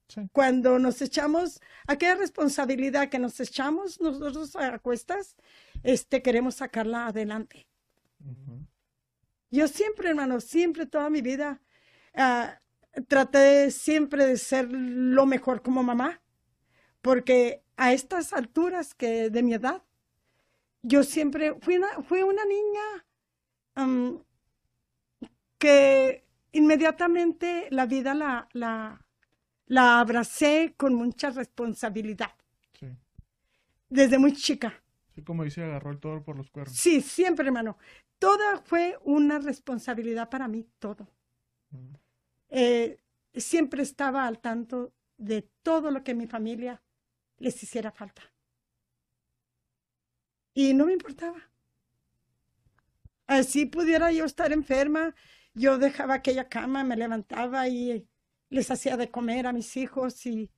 [0.06, 0.28] Sí.
[0.32, 5.34] cuando nos echamos, aquella responsabilidad que nos echamos nosotros a cuestas,
[5.82, 7.66] este, queremos sacarla adelante.
[9.50, 11.62] Yo siempre, hermano, siempre toda mi vida
[12.14, 12.60] ah,
[13.08, 16.20] traté siempre de ser lo mejor como mamá,
[17.00, 19.82] porque a estas alturas que de mi edad,
[20.82, 23.06] yo siempre fui una, fui una niña
[25.58, 26.23] que
[26.54, 29.04] inmediatamente la vida la, la,
[29.66, 32.32] la abracé con mucha responsabilidad,
[32.78, 32.86] Sí.
[33.88, 34.82] desde muy chica.
[35.14, 36.76] Sí, como dice, agarró el toro por los cuernos.
[36.76, 37.78] Sí, siempre, hermano.
[38.18, 41.08] Toda fue una responsabilidad para mí, todo.
[41.72, 41.98] Ujú.
[42.48, 42.98] Eh,
[43.34, 46.82] siempre estaba al tanto de todo lo que mi familia
[47.38, 48.22] les hiciera falta.
[50.54, 51.38] Y no me importaba.
[53.26, 55.14] Así pudiera yo estar enferma,
[55.54, 58.06] yo dejaba aquella cama, me levantaba y
[58.50, 60.50] les hacía de comer a mis hijos y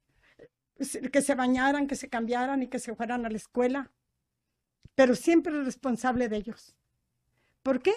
[1.13, 3.93] que se bañaran, que se cambiaran y que se fueran a la escuela.
[4.95, 6.77] Pero siempre responsable de ellos.
[7.63, 7.93] ¿Por qué?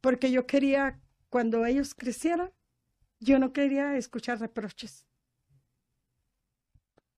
[0.00, 2.52] Porque yo quería, cuando ellos crecieran,
[3.20, 5.06] yo no quería escuchar reproches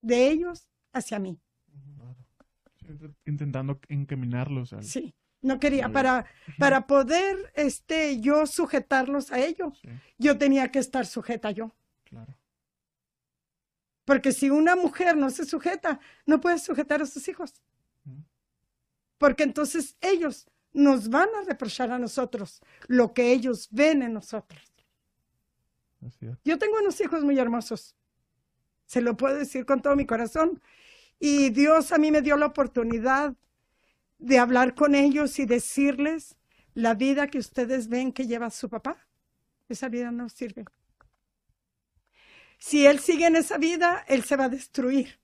[0.01, 1.41] de ellos hacia mí.
[3.25, 4.85] Intentando encaminarlos al...
[4.85, 5.89] Sí, no quería.
[5.91, 6.27] Para,
[6.59, 11.75] para poder este, yo sujetarlos a ellos, Sí, yo tenía que estar sujeta yo.
[12.05, 12.35] claro.
[14.05, 17.61] Porque si una mujer no se sujeta, no puede sujetar a sus hijos.
[19.19, 24.63] Porque entonces ellos nos van a reprochar a nosotros lo que ellos ven en nosotros.
[26.45, 27.97] Yo tengo unos hijos muy hermosos.
[28.85, 30.61] Se lo puedo decir con todo mi corazón.
[31.19, 33.35] Y Dios a mí me dio la oportunidad
[34.19, 36.37] de hablar con ellos y decirles
[36.75, 39.07] la vida que ustedes ven que lleva su papá.
[39.69, 40.65] Esa vida no sirve.
[42.59, 45.21] Si él sigue en esa vida, él se va a destruir.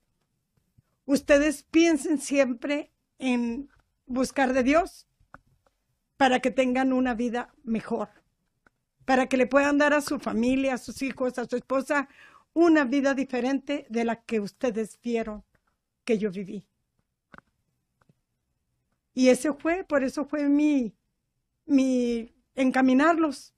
[1.05, 3.69] Ustedes piensen siempre en
[4.05, 5.07] buscar de Dios
[6.17, 8.09] para que tengan una vida mejor,
[9.05, 12.07] para que le puedan dar a su familia, a sus hijos, a su esposa,
[12.53, 15.43] una vida diferente de la que ustedes vieron
[16.05, 16.67] que yo viví.
[19.13, 20.93] Y ese fue, por eso fue mi,
[21.65, 23.53] mi encaminarlos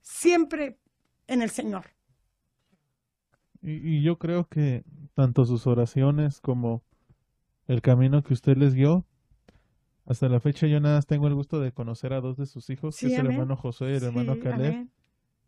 [0.00, 0.78] siempre
[1.26, 1.86] en el Señor.
[3.60, 4.84] Y, y yo creo que
[5.14, 6.82] tanto sus oraciones como
[7.66, 9.04] el camino que usted les guió,
[10.06, 12.70] hasta la fecha yo nada más tengo el gusto de conocer a dos de sus
[12.70, 13.32] hijos, Sí, que es el amén.
[13.40, 14.92] hermano José y el hermano Caleb, amén.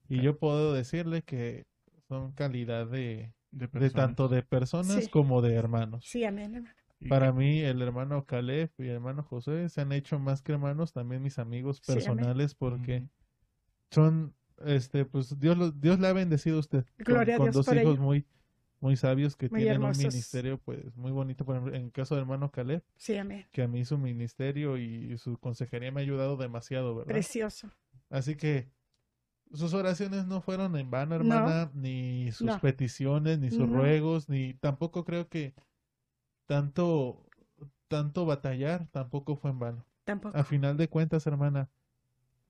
[0.09, 1.67] y yo puedo decirle que
[2.09, 5.11] son calidad de, De, tanto de personas Sí.
[5.11, 6.05] como de hermanos.
[6.05, 6.75] Sí, amén, hermano.
[7.09, 10.93] Para mí, el hermano Caleb y el hermano José se han hecho más que hermanos,
[10.93, 13.05] también mis amigos Sí, personales, porque
[13.91, 14.35] son,
[14.65, 17.55] este, pues Dios, lo- Dios le ha bendecido a usted con, Gloria a con Dios
[17.55, 18.03] dos por hijos ello.
[18.03, 18.27] muy,
[18.81, 21.45] muy sabios que Muy tienen un ministerio, pues, muy bonito.
[21.45, 23.47] Por ejemplo, en el caso del hermano Caleb, Sí, amén.
[23.51, 27.13] que a mí su ministerio y su consejería me ha ayudado demasiado, ¿verdad?
[27.13, 27.71] Precioso.
[28.11, 28.71] Así que
[29.53, 31.35] sus oraciones no fueron en vano, No.
[31.37, 32.61] hermana, ni sus No.
[32.61, 33.77] peticiones, ni sus No.
[33.79, 35.55] ruegos, ni tampoco creo que
[36.51, 37.23] tanto,
[37.87, 39.87] tanto batallar tampoco fue en vano.
[40.03, 40.37] Tampoco.
[40.37, 41.69] A final de cuentas, hermana,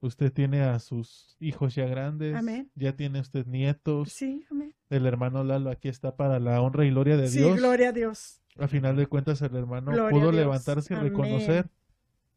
[0.01, 2.71] usted tiene a sus hijos ya grandes, Amén.
[2.75, 4.75] ya tiene usted nietos, Sí, amén.
[4.89, 7.59] el hermano Lalo aquí está para la honra y gloria de Sí, Dios.
[7.59, 8.41] gloria a Dios.
[8.59, 11.11] A final de cuentas, el hermano Gloria pudo levantarse y Amén.
[11.11, 11.69] reconocer.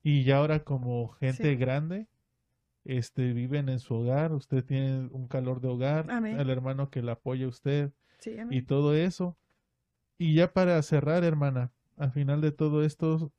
[0.04, 1.56] Y ya ahora como gente Sí.
[1.56, 2.08] grande,
[2.84, 6.38] este, viven en su hogar, usted tiene un calor de hogar, Amén.
[6.42, 9.38] el hermano que le apoya a usted Sí, y todo eso.
[10.24, 13.34] Y ya para cerrar, hermana, al final de todo esto,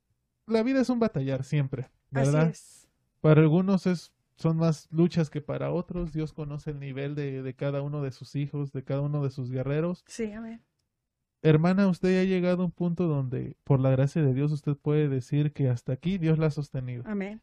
[0.45, 2.49] la vida es un batallar siempre, Así ¿verdad?
[2.49, 2.87] es.
[3.21, 6.13] Para algunos es, son más luchas que para otros.
[6.13, 9.31] Dios conoce el nivel de, de cada uno de sus hijos, de cada uno de
[9.31, 10.03] sus guerreros.
[10.05, 10.61] Sí, amén.
[11.41, 14.75] Hermana, usted ya ha llegado a un punto donde, por la gracia de Dios, usted
[14.77, 17.03] puede decir que hasta aquí Dios la ha sostenido.
[17.07, 17.41] Amén.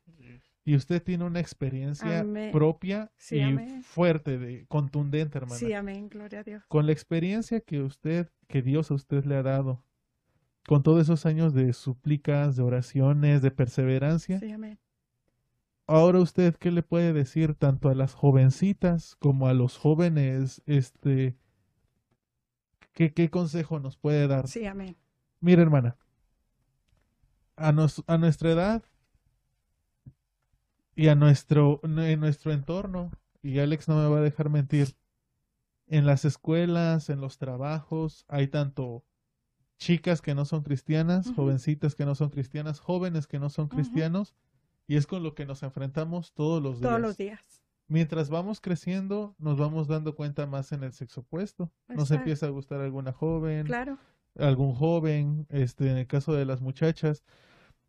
[0.64, 2.52] Y usted tiene una experiencia Amén.
[2.52, 3.82] propia Sí, y amén.
[3.82, 5.58] fuerte, de, contundente, hermana.
[5.58, 6.08] Sí, amén.
[6.08, 6.62] Gloria a Dios.
[6.68, 9.84] Con la experiencia que usted, que Dios a usted le ha dado,
[10.68, 14.78] con todos esos años de súplicas, de oraciones, de perseverancia, Sí, amén.
[15.88, 20.62] ahora usted, ¿qué le puede decir tanto a las jovencitas como a los jóvenes?
[20.66, 21.36] Este,
[22.92, 24.46] ¿qué, qué consejo nos puede dar?
[24.46, 24.96] Sí, amén.
[25.40, 25.96] Mira, hermana,
[27.56, 28.82] a, nos- a nuestra edad
[30.94, 33.10] y a nuestro, en nuestro entorno,
[33.42, 34.94] y Alex no me va a dejar mentir,
[35.88, 39.04] en las escuelas, en los trabajos, hay tanto
[39.78, 44.34] chicas que no son cristianas, jovencitas que no son cristianas, jóvenes que no son cristianos,
[44.86, 46.88] y es con lo que nos enfrentamos todos los días.
[46.88, 47.62] Todos los días.
[47.88, 51.70] Mientras vamos creciendo, nos vamos dando cuenta más en el sexo opuesto.
[51.88, 53.98] Nos empieza a gustar alguna joven, Claro.
[54.38, 57.22] algún joven, este, en el caso de las muchachas,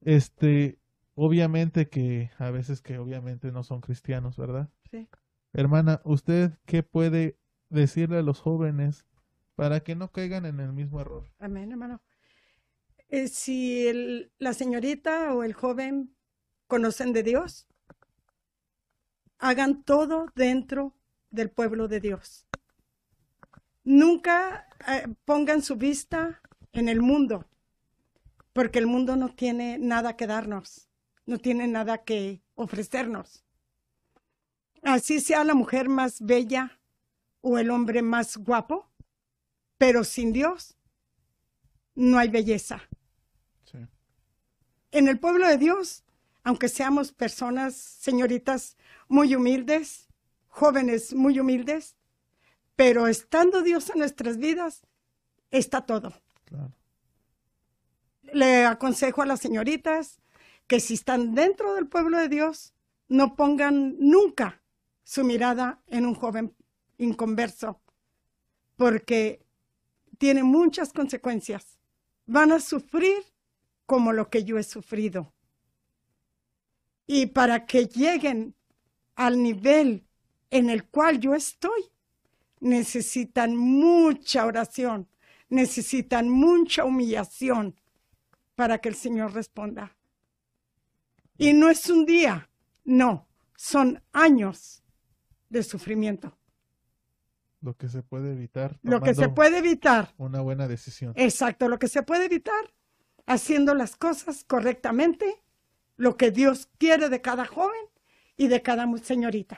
[0.01, 0.77] este,
[1.15, 4.69] obviamente que a veces que obviamente no son cristianos, ¿verdad?
[4.89, 5.07] Sí.
[5.53, 7.37] Hermana, ¿usted qué puede
[7.69, 9.05] decirle a los jóvenes
[9.55, 11.29] para que no caigan en el mismo error?
[11.39, 12.01] Amén, hermano.
[13.09, 16.15] Eh, si el- la señorita o el joven
[16.67, 17.67] conocen de Dios,
[19.37, 20.95] hagan todo dentro
[21.29, 22.47] del pueblo de Dios.
[23.83, 26.41] Nunca eh, pongan su vista
[26.71, 27.45] en el mundo,
[28.53, 30.89] porque el mundo no tiene nada que darnos,
[31.25, 33.43] no tiene nada que ofrecernos.
[34.81, 36.79] Así sea la mujer más bella
[37.41, 38.89] o el hombre más guapo,
[39.77, 40.77] pero sin Dios
[41.95, 42.81] no hay belleza.
[43.63, 43.77] Sí.
[44.91, 46.03] En el pueblo de Dios,
[46.43, 50.07] aunque seamos personas, señoritas muy humildes,
[50.47, 51.95] jóvenes muy humildes,
[52.75, 54.81] pero estando Dios en nuestras vidas,
[55.51, 56.13] está todo.
[56.45, 56.73] Claro.
[58.23, 60.22] Le aconsejo a las señoritas
[60.67, 62.73] que si están dentro del pueblo de Dios,
[63.07, 64.61] no pongan nunca
[65.03, 66.55] su mirada en un joven
[66.97, 67.81] inconverso,
[68.75, 69.45] porque
[70.17, 71.77] tiene muchas consecuencias.
[72.25, 73.23] Van a sufrir
[73.85, 75.33] como lo que yo he sufrido.
[77.05, 78.55] Y para que lleguen
[79.15, 80.05] al nivel
[80.49, 81.91] en el cual yo estoy,
[82.59, 85.09] necesitan mucha oración,
[85.49, 87.75] necesitan mucha humillación
[88.55, 89.97] para que el Señor responda.
[91.43, 92.49] Y no es un día,
[92.85, 94.83] no, son años
[95.49, 96.37] de sufrimiento.
[97.61, 98.79] Lo que se puede evitar.
[98.81, 101.13] Lo que se puede evitar, Una buena decisión.
[101.15, 102.73] exacto, lo que se puede evitar
[103.25, 105.43] haciendo las cosas correctamente
[105.95, 107.85] lo que Dios quiere de cada joven
[108.35, 109.57] y de cada señorita.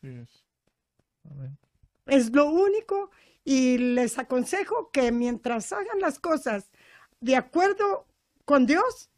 [0.00, 0.44] Sí es.
[1.30, 1.56] Amén.
[2.06, 3.10] Es lo único
[3.44, 6.70] y les aconsejo que mientras hagan las cosas
[7.20, 8.06] de acuerdo
[8.44, 9.11] con Dios,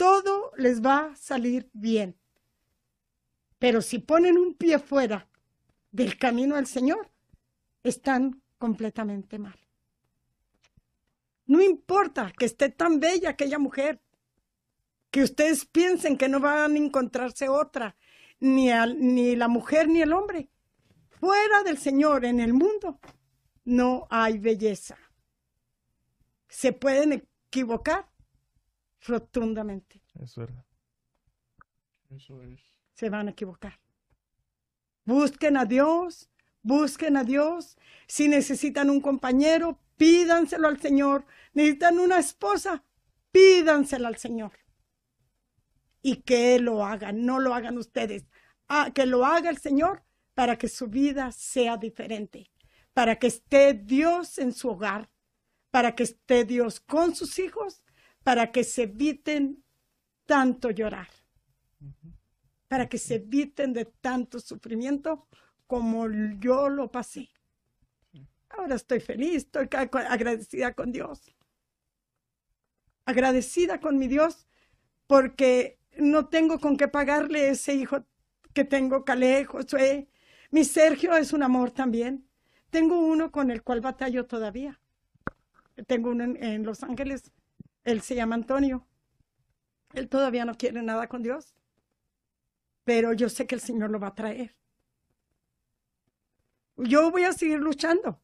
[0.00, 2.18] todo les va a salir bien.
[3.58, 5.28] Pero si ponen un pie fuera
[5.92, 7.10] del camino del Señor,
[7.82, 9.58] están completamente mal.
[11.44, 14.00] No importa que esté tan bella aquella mujer,
[15.10, 17.94] que ustedes piensen que no van a encontrarse otra,
[18.38, 20.48] ni, ni la mujer ni el hombre.
[21.10, 22.98] Fuera del Señor en el mundo
[23.66, 24.96] no hay belleza.
[26.48, 28.09] Se pueden equivocar
[29.02, 30.02] rotundamente.
[30.14, 30.64] Es verdad.
[32.10, 32.60] Eso es.
[32.94, 33.78] se van a equivocar.
[35.04, 36.28] Busquen a Dios,
[36.62, 37.78] busquen a Dios.
[38.06, 41.24] Si necesitan un compañero, pídanselo al Señor.
[41.52, 42.84] Necesitan una esposa,
[43.30, 44.52] pídansela al Señor.
[46.02, 48.26] Y que Él lo haga, no lo hagan ustedes.
[48.68, 52.50] Ah, que lo haga el Señor para que su vida sea diferente,
[52.94, 55.10] para que esté Dios en su hogar,
[55.70, 57.82] para que esté Dios con sus hijos,
[58.22, 59.64] para que se eviten
[60.26, 61.08] tanto llorar
[62.70, 65.26] para que se eviten de tanto sufrimiento
[65.66, 66.08] como
[66.38, 67.28] yo lo pasé.
[68.48, 71.34] Ahora estoy feliz, estoy agradecida con Dios.
[73.06, 74.46] Agradecida con mi Dios
[75.08, 78.04] porque no tengo con qué pagarle ese hijo
[78.54, 80.08] que tengo, Calé, Josué.
[80.52, 82.28] Mi Sergio es un amor también.
[82.70, 84.80] Tengo uno con el cual batallo todavía.
[85.88, 87.32] Tengo uno en, en Los Ángeles.
[87.84, 88.86] Él se llama Antonio.
[89.92, 91.54] Él todavía no quiere nada con Dios
[92.84, 94.56] pero yo sé que el Señor lo va a traer.
[96.76, 98.20] Yo voy a seguir luchando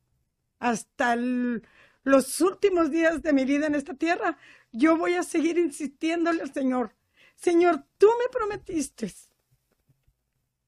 [0.59, 1.63] hasta el-
[2.03, 4.39] los últimos días de mi vida en esta tierra.
[4.73, 6.97] Yo voy a seguir insistiéndole al Señor.
[7.37, 9.13] Señor, tú me prometiste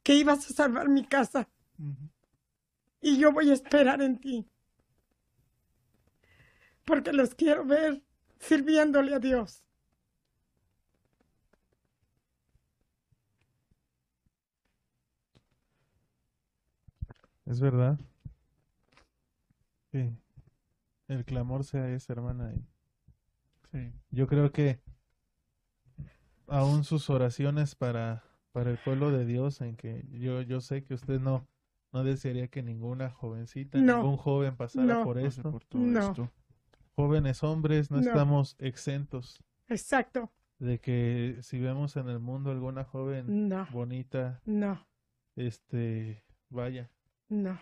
[0.05, 1.49] que ibas a salvar mi casa
[3.01, 4.47] y yo voy a esperar en ti.
[6.85, 8.03] Porque los quiero ver
[8.41, 9.63] sirviéndole a Dios.
[17.47, 17.99] Es verdad.
[19.93, 20.11] Sí.
[21.09, 22.53] El clamor sea ese, hermana.
[23.73, 23.93] Sí.
[24.11, 24.81] Yo creo que
[26.47, 28.23] aún sus oraciones para,
[28.53, 31.47] para el pueblo de Dios, en que yo, yo sé que usted no,
[31.93, 33.97] no desearía que ninguna jovencita, No.
[33.99, 35.05] ningún joven pasara No.
[35.05, 35.51] por esto.
[35.51, 36.11] por todo No.
[36.11, 36.31] esto.
[37.03, 38.03] Jóvenes hombres, no, No.
[38.09, 39.39] estamos exentos
[39.69, 40.33] Exacto.
[40.59, 44.85] de que si vemos en el mundo alguna joven No, bonita, no,
[45.37, 46.91] este, vaya.
[47.29, 47.57] no,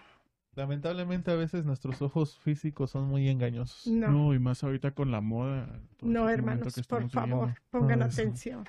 [0.55, 3.87] Lamentablemente a veces nuestros ojos físicos son muy engañosos.
[3.93, 4.09] no.
[4.11, 5.83] No, y más ahorita con la moda.
[6.01, 7.61] No, hermanos, que por favor, viviendo.
[7.69, 8.23] pongan eso.
[8.23, 8.65] atención.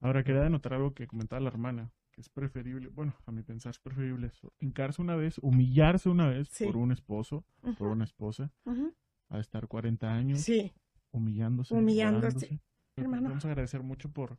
[0.00, 3.70] Ahora quería denotar algo que comentaba la hermana, que es preferible, bueno, a mi pensar
[3.70, 6.66] es preferible eso, hincarse una vez, humillarse una vez Sí.
[6.66, 8.92] por un esposo, por Ujú, una esposa, ujú.
[9.32, 10.72] A estar 40 años Sí,
[11.10, 11.74] humillándose.
[11.74, 12.60] Humillándose.
[12.96, 13.28] Hermano.
[13.30, 14.38] Vamos a agradecer mucho por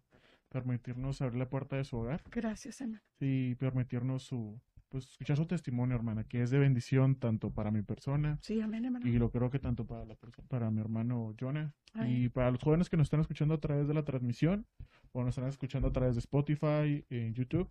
[0.50, 3.02] permitirnos abrir la puerta de su hogar gracias, hermano.
[3.20, 7.82] y permitirnos su, pues, escuchar su testimonio, hermana, que es de bendición tanto para mi
[7.82, 9.08] persona Sí, amén, hermano.
[9.08, 10.16] y lo creo que tanto para la
[10.48, 12.26] para mi hermano Jonah Ay.
[12.26, 14.68] y para los jóvenes que nos están escuchando a través de la transmisión
[15.12, 17.70] o nos están escuchando a través de Spotify, en YouTube.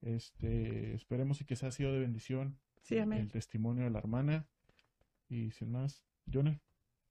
[0.00, 3.18] Este, esperemos y que sea sido de bendición Sí, amén.
[3.20, 4.46] el testimonio de la hermana.
[5.28, 6.60] Y sin más, Jonah,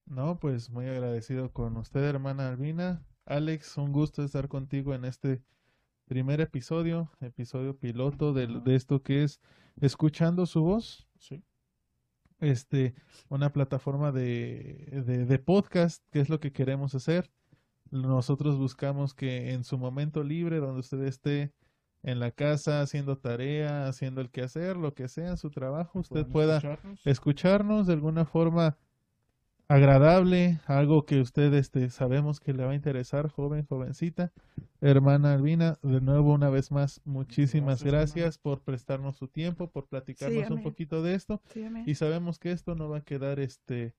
[0.06, 3.06] No, pues muy agradecido con usted, hermana Albina.
[3.26, 5.42] Alex, un gusto estar contigo en este
[6.06, 9.42] primer episodio, episodio piloto de, esto que es
[9.80, 11.44] Escuchando su voz, sí,
[12.40, 12.96] este,
[13.30, 17.30] una plataforma de, de, de podcast, que es lo que queremos hacer.
[17.92, 21.54] Nosotros buscamos que en su momento libre, donde usted esté
[22.02, 26.26] en la casa haciendo tarea, haciendo el quehacer, lo que sea en su trabajo, usted
[26.26, 27.06] pueda escucharnos.
[27.06, 28.78] escucharnos de alguna forma
[29.68, 34.32] agradable, algo que usted este, sabemos que le va a interesar, joven, jovencita.
[34.82, 39.88] Hermana Albina, de nuevo una vez más, muchísimas Gracias, gracias, por prestarnos su tiempo, por
[39.88, 40.64] platicarnos un amén.
[40.64, 41.84] poquito de esto Sí, amén.
[41.88, 43.96] y sabemos que esto no va a quedar este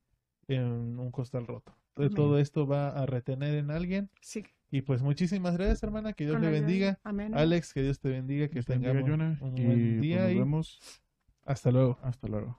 [0.46, 1.76] en un costal roto.
[1.96, 2.14] De Amén.
[2.14, 4.44] todo esto va a retener en alguien Sí.
[4.70, 7.00] y pues muchísimas gracias, hermana, que Dios con le bendiga.
[7.02, 7.34] Amén.
[7.36, 11.02] Alex, que Dios te bendiga, que tengamos un y buen pues día nos y vemos.
[11.44, 11.98] hasta luego.
[12.02, 12.58] Hasta luego.